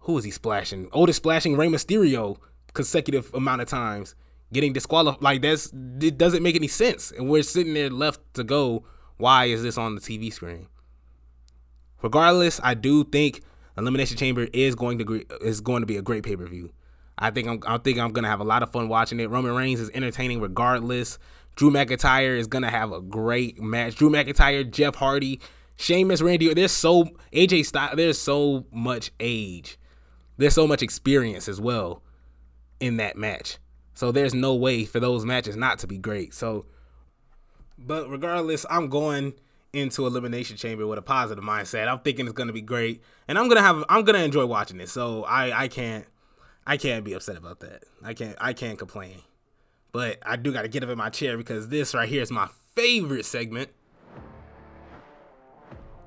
who 0.00 0.18
is 0.18 0.24
he 0.24 0.30
splashing? 0.30 0.88
Otis 0.92 1.16
splashing 1.16 1.56
Rey 1.56 1.68
Mysterio 1.68 2.36
consecutive 2.74 3.32
amount 3.34 3.60
of 3.60 3.68
times, 3.68 4.14
getting 4.52 4.72
disqualified. 4.72 5.22
Like 5.22 5.42
that's 5.42 5.72
it 6.00 6.18
doesn't 6.18 6.42
make 6.42 6.56
any 6.56 6.68
sense, 6.68 7.10
and 7.10 7.28
we're 7.28 7.42
sitting 7.42 7.74
there 7.74 7.90
left 7.90 8.20
to 8.34 8.44
go. 8.44 8.84
Why 9.16 9.44
is 9.46 9.62
this 9.62 9.78
on 9.78 9.94
the 9.94 10.00
TV 10.00 10.32
screen? 10.32 10.68
regardless, 12.02 12.60
I 12.62 12.74
do 12.74 13.04
think 13.04 13.42
Elimination 13.76 14.16
Chamber 14.16 14.48
is 14.52 14.74
going 14.74 14.98
to 14.98 15.24
is 15.40 15.60
going 15.60 15.82
to 15.82 15.86
be 15.86 15.96
a 15.96 16.02
great 16.02 16.22
pay 16.22 16.36
per 16.36 16.46
view. 16.46 16.72
I 17.18 17.30
think 17.30 17.48
I'm 17.48 17.60
I 17.66 17.78
think 17.78 17.98
I'm 17.98 18.12
gonna 18.12 18.28
have 18.28 18.40
a 18.40 18.44
lot 18.44 18.62
of 18.62 18.72
fun 18.72 18.88
watching 18.88 19.20
it. 19.20 19.30
Roman 19.30 19.54
Reigns 19.54 19.80
is 19.80 19.90
entertaining 19.94 20.40
regardless. 20.40 21.18
Drew 21.54 21.70
McIntyre 21.70 22.36
is 22.36 22.46
gonna 22.46 22.70
have 22.70 22.92
a 22.92 23.00
great 23.00 23.60
match. 23.60 23.96
Drew 23.96 24.10
McIntyre, 24.10 24.68
Jeff 24.68 24.96
Hardy, 24.96 25.40
Sheamus, 25.76 26.22
Randy. 26.22 26.52
There's 26.52 26.72
so 26.72 27.04
AJ 27.32 27.66
Styles. 27.66 27.96
There's 27.96 28.18
so 28.18 28.66
much 28.72 29.10
age. 29.20 29.78
There's 30.36 30.54
so 30.54 30.66
much 30.66 30.82
experience 30.82 31.48
as 31.48 31.60
well 31.60 32.02
in 32.80 32.96
that 32.96 33.16
match. 33.16 33.58
So 33.94 34.10
there's 34.10 34.34
no 34.34 34.54
way 34.54 34.84
for 34.84 34.98
those 34.98 35.24
matches 35.24 35.54
not 35.54 35.78
to 35.80 35.86
be 35.86 35.98
great. 35.98 36.34
So, 36.34 36.66
but 37.78 38.08
regardless, 38.08 38.64
I'm 38.70 38.88
going 38.88 39.34
into 39.72 40.06
Elimination 40.06 40.56
Chamber 40.56 40.86
with 40.86 40.98
a 40.98 41.02
positive 41.02 41.42
mindset. 41.42 41.88
I'm 41.88 42.00
thinking 42.00 42.26
it's 42.26 42.34
gonna 42.34 42.52
be 42.52 42.60
great, 42.60 43.02
and 43.26 43.38
I'm 43.38 43.48
gonna 43.48 43.62
have 43.62 43.84
I'm 43.88 44.04
gonna 44.04 44.18
enjoy 44.18 44.46
watching 44.46 44.80
it. 44.80 44.88
So 44.88 45.24
I 45.24 45.64
I 45.64 45.68
can't 45.68 46.06
I 46.66 46.76
can't 46.76 47.04
be 47.04 47.14
upset 47.14 47.36
about 47.36 47.60
that. 47.60 47.84
I 48.02 48.14
can't 48.14 48.36
I 48.40 48.52
can't 48.52 48.78
complain. 48.78 49.22
But 49.92 50.18
I 50.24 50.36
do 50.36 50.52
got 50.52 50.62
to 50.62 50.68
get 50.68 50.82
up 50.82 50.88
in 50.88 50.96
my 50.96 51.10
chair 51.10 51.36
because 51.36 51.68
this 51.68 51.94
right 51.94 52.08
here 52.08 52.22
is 52.22 52.30
my 52.30 52.48
favorite 52.74 53.26
segment. 53.26 53.70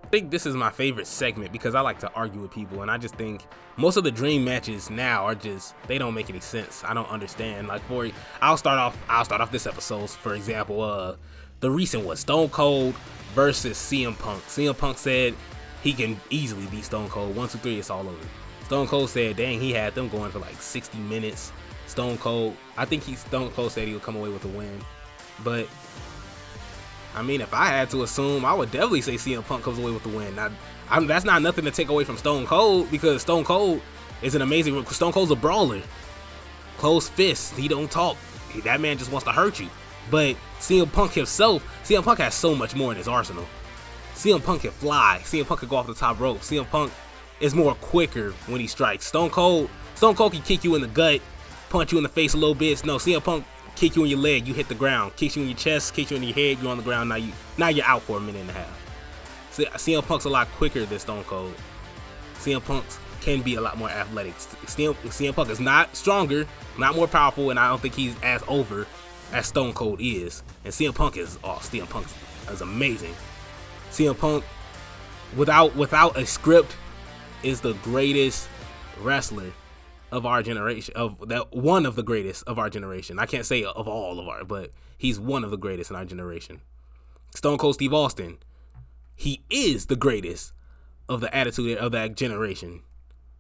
I 0.04 0.08
think 0.08 0.32
this 0.32 0.46
is 0.46 0.56
my 0.56 0.72
favorite 0.72 1.08
segment 1.08 1.52
because 1.52 1.76
I 1.76 1.82
like 1.82 2.00
to 2.00 2.12
argue 2.14 2.42
with 2.42 2.52
people 2.52 2.82
and 2.84 2.90
I 2.90 2.98
just 2.98 3.16
think 3.16 3.46
most 3.76 3.98
of 3.98 4.04
the 4.04 4.12
dream 4.12 4.46
matches 4.46 4.90
now 4.90 5.26
are 5.26 5.36
just 5.36 5.76
they 5.88 5.98
don't 5.98 6.14
make 6.14 6.30
any 6.30 6.40
sense. 6.40 6.84
I 6.84 6.94
don't 6.94 7.10
understand. 7.10 7.68
Like 7.68 7.84
for 7.84 8.08
I'll 8.42 8.58
start 8.58 8.78
off 8.80 8.98
I'll 9.10 9.26
start 9.26 9.42
off 9.42 9.52
this 9.52 9.68
episode 9.68 10.10
for 10.10 10.36
example 10.36 10.82
uh 10.82 11.16
the 11.60 11.72
recent 11.72 12.06
was 12.06 12.20
Stone 12.20 12.50
Cold 12.50 12.96
versus 13.36 13.78
CM 13.78 14.18
Punk. 14.18 14.42
CM 14.46 14.76
Punk 14.76 14.98
said 14.98 15.36
he 15.84 15.94
can 15.94 16.20
easily 16.30 16.66
beat 16.68 16.86
Stone 16.86 17.10
Cold. 17.10 17.36
One, 17.36 17.50
two, 17.50 17.60
three, 17.60 17.78
it's 17.78 17.92
all 17.92 18.08
over. 18.08 18.28
Stone 18.64 18.88
Cold 18.88 19.10
said, 19.10 19.36
dang, 19.36 19.60
he 19.60 19.72
had 19.72 19.94
them 19.94 20.10
going 20.10 20.32
for 20.32 20.40
like 20.40 20.60
60 20.60 20.98
minutes. 20.98 21.52
Stone 21.86 22.18
Cold, 22.18 22.56
I 22.78 22.86
think 22.86 23.04
he 23.04 23.14
Stone 23.16 23.52
Cold 23.52 23.72
said 23.72 23.88
he 23.88 23.94
would 23.94 24.02
come 24.02 24.16
away 24.16 24.30
with 24.30 24.44
a 24.46 24.48
win. 24.48 24.80
But 25.44 25.68
I 27.14 27.22
mean, 27.22 27.42
if 27.42 27.54
I 27.54 27.68
had 27.68 27.90
to 27.92 28.04
assume, 28.04 28.44
I 28.44 28.54
would 28.54 28.72
definitely 28.72 29.02
say 29.02 29.16
CM 29.16 29.46
Punk 29.46 29.64
comes 29.64 29.78
away 29.78 29.92
with 29.92 30.04
the 30.04 30.10
win. 30.10 30.36
Now, 30.36 30.50
I'm, 30.90 31.06
that's 31.06 31.26
not 31.26 31.42
nothing 31.42 31.66
to 31.66 31.72
take 31.72 31.90
away 31.90 32.04
from 32.04 32.18
Stone 32.18 32.48
Cold 32.48 32.90
because 32.90 33.22
Stone 33.22 33.44
Cold 33.44 33.82
is 34.22 34.34
an 34.34 34.42
amazing. 34.42 34.84
Stone 34.88 35.12
Cold's 35.12 35.32
a 35.32 35.36
brawler, 35.36 35.82
close 36.78 37.08
fists. 37.08 37.56
He 37.56 37.68
don't 37.68 37.92
talk. 37.92 38.18
That 38.64 38.82
man 38.82 38.98
just 38.98 39.12
wants 39.12 39.26
to 39.26 39.32
hurt 39.32 39.60
you. 39.60 39.70
But 40.12 40.36
CM 40.60 40.92
Punk 40.92 41.14
himself, 41.14 41.64
CM 41.84 42.04
Punk 42.04 42.20
has 42.20 42.34
so 42.36 42.56
much 42.56 42.76
more 42.76 42.92
in 42.92 42.98
his 42.98 43.08
arsenal. 43.08 43.46
CM 44.14 44.44
Punk 44.44 44.62
can 44.62 44.72
fly. 44.72 45.20
CM 45.24 45.46
Punk 45.46 45.62
can 45.62 45.70
go 45.70 45.76
off 45.76 45.88
the 45.88 45.94
top 45.94 46.20
rope. 46.20 46.40
CM 46.40 46.70
Punk 46.70 46.92
is 47.40 47.54
more 47.54 47.76
quicker 47.76 48.32
when 48.48 48.62
he 48.62 48.68
strikes. 48.68 49.06
Stone 49.06 49.30
Cold, 49.30 49.70
Stone 49.96 50.16
Cold 50.16 50.34
can 50.34 50.42
kick 50.42 50.64
you 50.64 50.76
in 50.76 50.82
the 50.82 50.88
gut, 50.88 51.22
punch 51.70 51.92
you 51.92 51.98
in 51.98 52.04
the 52.04 52.10
face 52.10 52.34
a 52.34 52.38
little 52.38 52.56
bit. 52.56 52.86
No, 52.86 52.98
CM 52.98 53.24
Punk 53.24 53.46
kick 53.76 53.96
you 53.96 54.04
in 54.04 54.10
your 54.10 54.20
leg, 54.20 54.48
you 54.48 54.54
hit 54.54 54.70
the 54.70 54.76
ground. 54.76 55.16
Kicks 55.16 55.36
you 55.36 55.42
in 55.42 55.50
your 55.50 55.58
chest, 55.58 55.94
kicks 55.94 56.12
you 56.12 56.18
in 56.18 56.24
your 56.24 56.34
head, 56.34 56.60
you're 56.62 56.72
on 56.72 56.78
the 56.78 56.84
ground. 56.84 57.10
Now 57.10 57.16
you 57.16 57.32
now 57.58 57.68
you're 57.70 57.86
out 57.86 58.02
for 58.04 58.18
a 58.18 58.22
minute 58.22 58.42
and 58.42 58.50
a 58.50 58.54
half. 58.54 58.82
CM 59.52 60.06
Punk's 60.06 60.26
a 60.26 60.30
lot 60.30 60.48
quicker 60.50 60.86
than 60.86 61.00
Stone 61.00 61.24
Cold. 61.26 61.54
CM 62.36 62.64
Punk 62.64 62.86
can 63.22 63.42
be 63.42 63.56
a 63.56 63.62
lot 63.62 63.78
more 63.78 63.90
athletic. 63.90 64.36
CM, 64.36 64.94
CM 64.96 65.34
Punk 65.34 65.50
is 65.50 65.60
not 65.60 65.96
stronger, 65.96 66.46
not 66.78 66.96
more 66.96 67.08
powerful, 67.08 67.50
and 67.50 67.60
I 67.60 67.70
don't 67.70 67.82
think 67.82 67.96
he's 67.96 68.16
as 68.22 68.44
over 68.48 68.86
as 69.32 69.48
Stone 69.48 69.74
Cold 69.74 70.00
is. 70.02 70.44
And 70.64 70.74
CM 70.74 70.96
Punk 70.96 71.18
is 71.18 71.38
oh 71.44 71.60
CM 71.62 71.90
Punk 71.90 72.08
is 72.52 72.62
amazing. 72.62 73.14
CM 73.92 74.18
Punk 74.18 74.44
without 75.36 75.76
without 75.76 76.18
a 76.18 76.26
script 76.26 76.76
is 77.44 77.62
the 77.62 77.74
greatest 77.76 78.48
wrestler 79.00 79.52
of 80.12 80.26
our 80.26 80.42
generation 80.42 80.94
of 80.96 81.28
that 81.28 81.54
one 81.54 81.86
of 81.86 81.96
the 81.96 82.04
greatest 82.04 82.44
of 82.48 82.58
our 82.58 82.70
generation. 82.70 83.20
I 83.20 83.26
can't 83.26 83.46
say 83.46 83.64
of 83.64 83.88
all 83.88 84.20
of 84.20 84.28
our, 84.28 84.44
but 84.44 84.72
he's 84.98 85.20
one 85.20 85.44
of 85.44 85.52
the 85.52 85.58
greatest 85.58 85.90
in 85.90 85.96
our 85.96 86.06
generation. 86.06 86.62
Stone 87.34 87.58
Cold 87.58 87.76
Steve 87.76 87.94
Austin, 87.94 88.38
he 89.16 89.44
is 89.50 89.88
the 89.88 89.96
greatest 89.96 90.54
of 91.10 91.22
the 91.22 91.36
attitude 91.36 91.78
of 91.78 91.92
that 91.92 92.16
generation. 92.16 92.82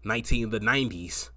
19 0.04 0.52
the 0.52 0.60
90s. 0.60 1.30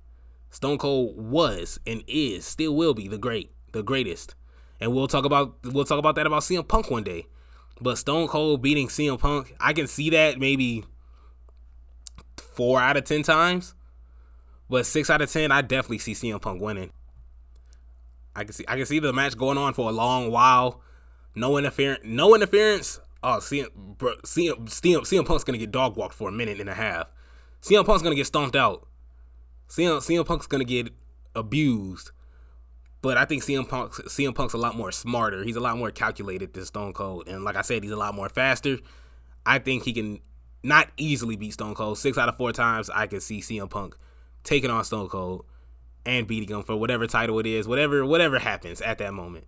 Stone 0.51 0.79
Cold 0.79 1.17
was 1.17 1.79
and 1.87 2.03
is 2.07 2.45
still 2.45 2.75
will 2.75 2.95
be 2.95 3.09
the 3.09 3.19
great, 3.19 3.51
the 3.73 3.83
greatest. 3.83 4.35
And 4.81 4.95
we'll 4.95 5.09
talk 5.09 5.25
about 5.25 5.57
we'll 5.65 5.85
talk 5.85 5.99
about 5.99 6.15
that 6.17 6.27
about 6.27 6.43
CM 6.43 6.67
Punk 6.67 6.91
one 6.91 7.05
day. 7.05 7.27
But 7.81 7.99
Stone 7.99 8.29
Cold 8.29 8.63
beating 8.63 8.89
CM 8.89 9.19
Punk, 9.19 9.55
I 9.61 9.73
can 9.73 9.87
see 9.87 10.11
that 10.11 10.39
maybe 10.39 10.85
four 12.37 12.81
out 12.81 12.97
of 12.97 13.05
ten 13.05 13.23
times. 13.23 13.75
But 14.69 14.87
six 14.87 15.11
out 15.11 15.23
of 15.23 15.31
ten, 15.31 15.51
I 15.53 15.63
definitely 15.63 15.99
see 15.99 16.13
CM 16.13 16.41
Punk 16.41 16.61
winning. 16.61 16.91
I 18.35 18.45
can 18.45 18.53
see 18.53 18.65
I 18.69 18.77
can 18.77 18.87
see 18.87 18.99
the 18.99 19.13
match 19.13 19.37
going 19.37 19.59
on 19.59 19.75
for 19.75 19.89
a 19.89 19.93
long 19.93 20.31
while. 20.31 20.81
No 21.35 21.57
interference. 21.57 22.01
No 22.05 22.35
interference. 22.35 23.01
Oh, 23.23 23.39
CM, 23.41 23.67
bro, 23.75 24.15
CM, 24.25 24.69
CM, 24.69 25.01
CM 25.01 25.27
Punk's 25.27 25.45
gonna 25.45 25.59
get 25.59 25.73
dog 25.73 25.97
walked 25.97 26.15
for 26.15 26.29
a 26.29 26.33
minute 26.33 26.61
and 26.61 26.71
a 26.71 26.75
half. 26.75 27.09
CM 27.63 27.85
Punk's 27.85 28.03
gonna 28.03 28.15
get 28.15 28.27
stomped 28.27 28.55
out. 28.55 28.87
CM, 29.69 29.99
CM 29.99 30.25
Punk's 30.25 30.47
gonna 30.47 30.65
get 30.65 30.91
abused. 31.35 32.13
But 33.01 33.17
I 33.17 33.25
think 33.25 33.45
CM 33.45 33.69
Punk 33.69 33.93
CM 33.93 34.35
Punk's 34.35 34.55
a 34.55 34.59
lot 34.59 34.77
more 34.77 34.91
smarter. 34.91 35.45
He's 35.45 35.57
a 35.57 35.61
lot 35.61 35.79
more 35.79 35.91
calculated 35.91 36.53
than 36.53 36.65
Stone 36.65 36.95
Cold. 36.95 37.29
And 37.29 37.45
like 37.45 37.57
I 37.57 37.63
said, 37.63 37.83
he's 37.83 37.93
a 37.93 37.97
lot 37.97 38.15
more 38.15 38.29
faster. 38.29 38.79
I 39.47 39.59
think 39.59 39.85
he 39.85 39.93
can 39.93 40.21
not 40.63 40.89
easily 40.97 41.37
beat 41.37 41.53
Stone 41.53 41.75
Cold. 41.75 41.99
Six 41.99 42.19
out 42.19 42.29
of 42.29 42.37
four 42.37 42.53
times 42.53 42.91
I 42.91 43.07
can 43.07 43.21
see 43.21 43.41
CM 43.41 43.71
Punk 43.71 43.97
taking 44.43 44.71
on 44.71 44.85
Stone 44.85 45.09
Cold 45.09 45.45
and 46.05 46.27
beating 46.27 46.49
him 46.49 46.63
for 46.63 46.77
whatever 46.77 47.07
title 47.07 47.39
it 47.39 47.47
is, 47.47 47.69
whatever 47.69 48.05
whatever 48.05 48.39
happens 48.39 48.81
at 48.81 48.99
that 48.99 49.15
moment. 49.15 49.47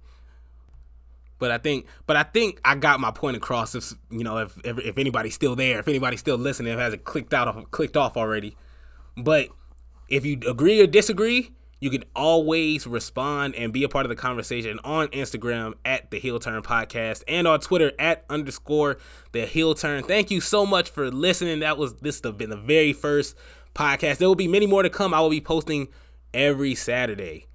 But 1.39 1.51
I 1.51 1.59
think, 1.59 1.87
but 2.07 2.17
I 2.17 2.23
think 2.23 2.61
I 2.65 2.75
got 2.75 3.01
my 3.01 3.11
point 3.11 3.37
across. 3.37 3.75
If 3.75 3.95
you 4.11 4.23
know, 4.23 4.39
if 4.39 4.57
if, 4.65 4.79
if 4.79 4.99
anybody's 4.99 5.35
still 5.35 5.57
there, 5.57 5.81
if 5.81 5.89
anybody's 5.89 6.21
still 6.21 6.37
listening, 6.37 6.73
if 6.73 6.79
it 6.79 6.83
hasn't 6.83 7.05
clicked 7.05 7.35
out, 7.35 7.71
clicked 7.71 7.97
off 7.97 8.17
already. 8.17 8.57
But 9.17 9.49
if 10.09 10.25
you 10.25 10.39
agree 10.47 10.81
or 10.81 10.87
disagree, 10.87 11.53
you 11.81 11.91
can 11.91 12.05
always 12.15 12.87
respond 12.87 13.55
and 13.55 13.73
be 13.73 13.83
a 13.85 13.89
part 13.89 14.05
of 14.05 14.11
the 14.11 14.17
conversation 14.17 14.79
on 14.85 15.09
Instagram 15.09 15.75
at 15.85 16.11
the 16.11 16.19
Heel 16.19 16.39
Turn 16.39 16.63
Podcast 16.63 17.25
and 17.27 17.49
on 17.49 17.59
Twitter 17.61 17.93
at 17.99 18.25
underscore 18.29 18.99
the 19.33 19.47
Heel 19.47 19.75
Turn. 19.75 20.05
Thank 20.05 20.31
you 20.31 20.43
so 20.43 20.67
much 20.67 20.91
for 20.91 21.11
listening. 21.11 21.61
That 21.61 21.79
was 21.79 21.95
this 21.95 22.21
has 22.23 22.35
been 22.35 22.51
the 22.51 22.57
very 22.57 22.93
first 22.93 23.35
podcast. 23.75 24.19
There 24.19 24.29
will 24.29 24.35
be 24.35 24.49
many 24.49 24.67
more 24.67 24.83
to 24.83 24.91
come. 24.91 25.15
I 25.15 25.21
will 25.21 25.31
be 25.31 25.41
posting 25.41 25.89
every 26.35 26.75
Saturday. 26.75 27.47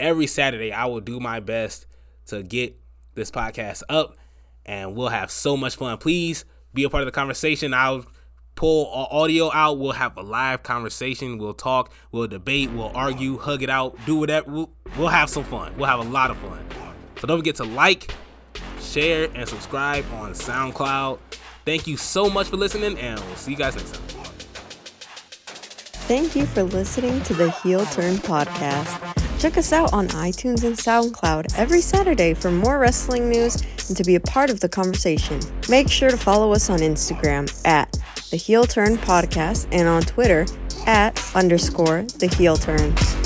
Every 0.00 0.26
Saturday, 0.26 0.72
I 0.72 0.86
will 0.86 1.00
do 1.00 1.20
my 1.20 1.40
best 1.40 1.86
to 2.26 2.42
get 2.42 2.76
this 3.14 3.30
podcast 3.30 3.82
up, 3.88 4.16
and 4.66 4.96
we'll 4.96 5.08
have 5.08 5.30
so 5.30 5.56
much 5.56 5.76
fun. 5.76 5.98
Please 5.98 6.44
be 6.72 6.84
a 6.84 6.90
part 6.90 7.02
of 7.02 7.06
the 7.06 7.12
conversation. 7.12 7.72
I'll 7.74 8.06
pull 8.54 8.90
our 8.92 9.08
audio 9.10 9.50
out. 9.52 9.78
We'll 9.78 9.92
have 9.92 10.16
a 10.16 10.22
live 10.22 10.62
conversation. 10.62 11.38
We'll 11.38 11.54
talk. 11.54 11.92
We'll 12.12 12.28
debate. 12.28 12.70
We'll 12.70 12.92
argue. 12.94 13.38
Hug 13.38 13.62
it 13.62 13.70
out. 13.70 13.96
Do 14.06 14.16
whatever. 14.16 14.50
We'll, 14.50 14.70
we'll 14.96 15.08
have 15.08 15.28
some 15.30 15.44
fun. 15.44 15.76
We'll 15.76 15.88
have 15.88 16.00
a 16.00 16.08
lot 16.08 16.30
of 16.30 16.38
fun. 16.38 16.64
So 17.20 17.26
don't 17.26 17.38
forget 17.38 17.56
to 17.56 17.64
like, 17.64 18.12
share, 18.80 19.28
and 19.34 19.48
subscribe 19.48 20.04
on 20.14 20.32
SoundCloud. 20.32 21.18
Thank 21.64 21.86
you 21.86 21.96
so 21.96 22.28
much 22.28 22.48
for 22.48 22.56
listening, 22.56 22.98
and 22.98 23.18
we'll 23.18 23.36
see 23.36 23.52
you 23.52 23.56
guys 23.56 23.74
next 23.74 23.94
time. 23.94 24.02
Thank 26.06 26.36
you 26.36 26.44
for 26.44 26.64
listening 26.64 27.22
to 27.22 27.32
the 27.32 27.50
Heel 27.50 27.86
Turn 27.86 28.16
Podcast. 28.16 29.40
Check 29.40 29.56
us 29.56 29.72
out 29.72 29.92
on 29.94 30.08
iTunes 30.08 30.64
and 30.64 30.76
SoundCloud 30.76 31.58
every 31.58 31.80
Saturday 31.80 32.34
for 32.34 32.50
more 32.50 32.78
wrestling 32.78 33.30
news 33.30 33.62
and 33.88 33.96
to 33.96 34.04
be 34.04 34.14
a 34.14 34.20
part 34.20 34.50
of 34.50 34.60
the 34.60 34.68
conversation. 34.68 35.40
Make 35.70 35.88
sure 35.90 36.10
to 36.10 36.16
follow 36.16 36.52
us 36.52 36.68
on 36.68 36.80
Instagram 36.80 37.50
at 37.66 37.96
the 38.34 38.38
Heel 38.38 38.64
Turn 38.64 38.96
Podcast 38.96 39.68
and 39.70 39.86
on 39.86 40.02
Twitter 40.02 40.44
at 40.88 41.22
underscore 41.36 42.02
the 42.18 42.26
Heel 42.26 42.56
Turns. 42.56 43.23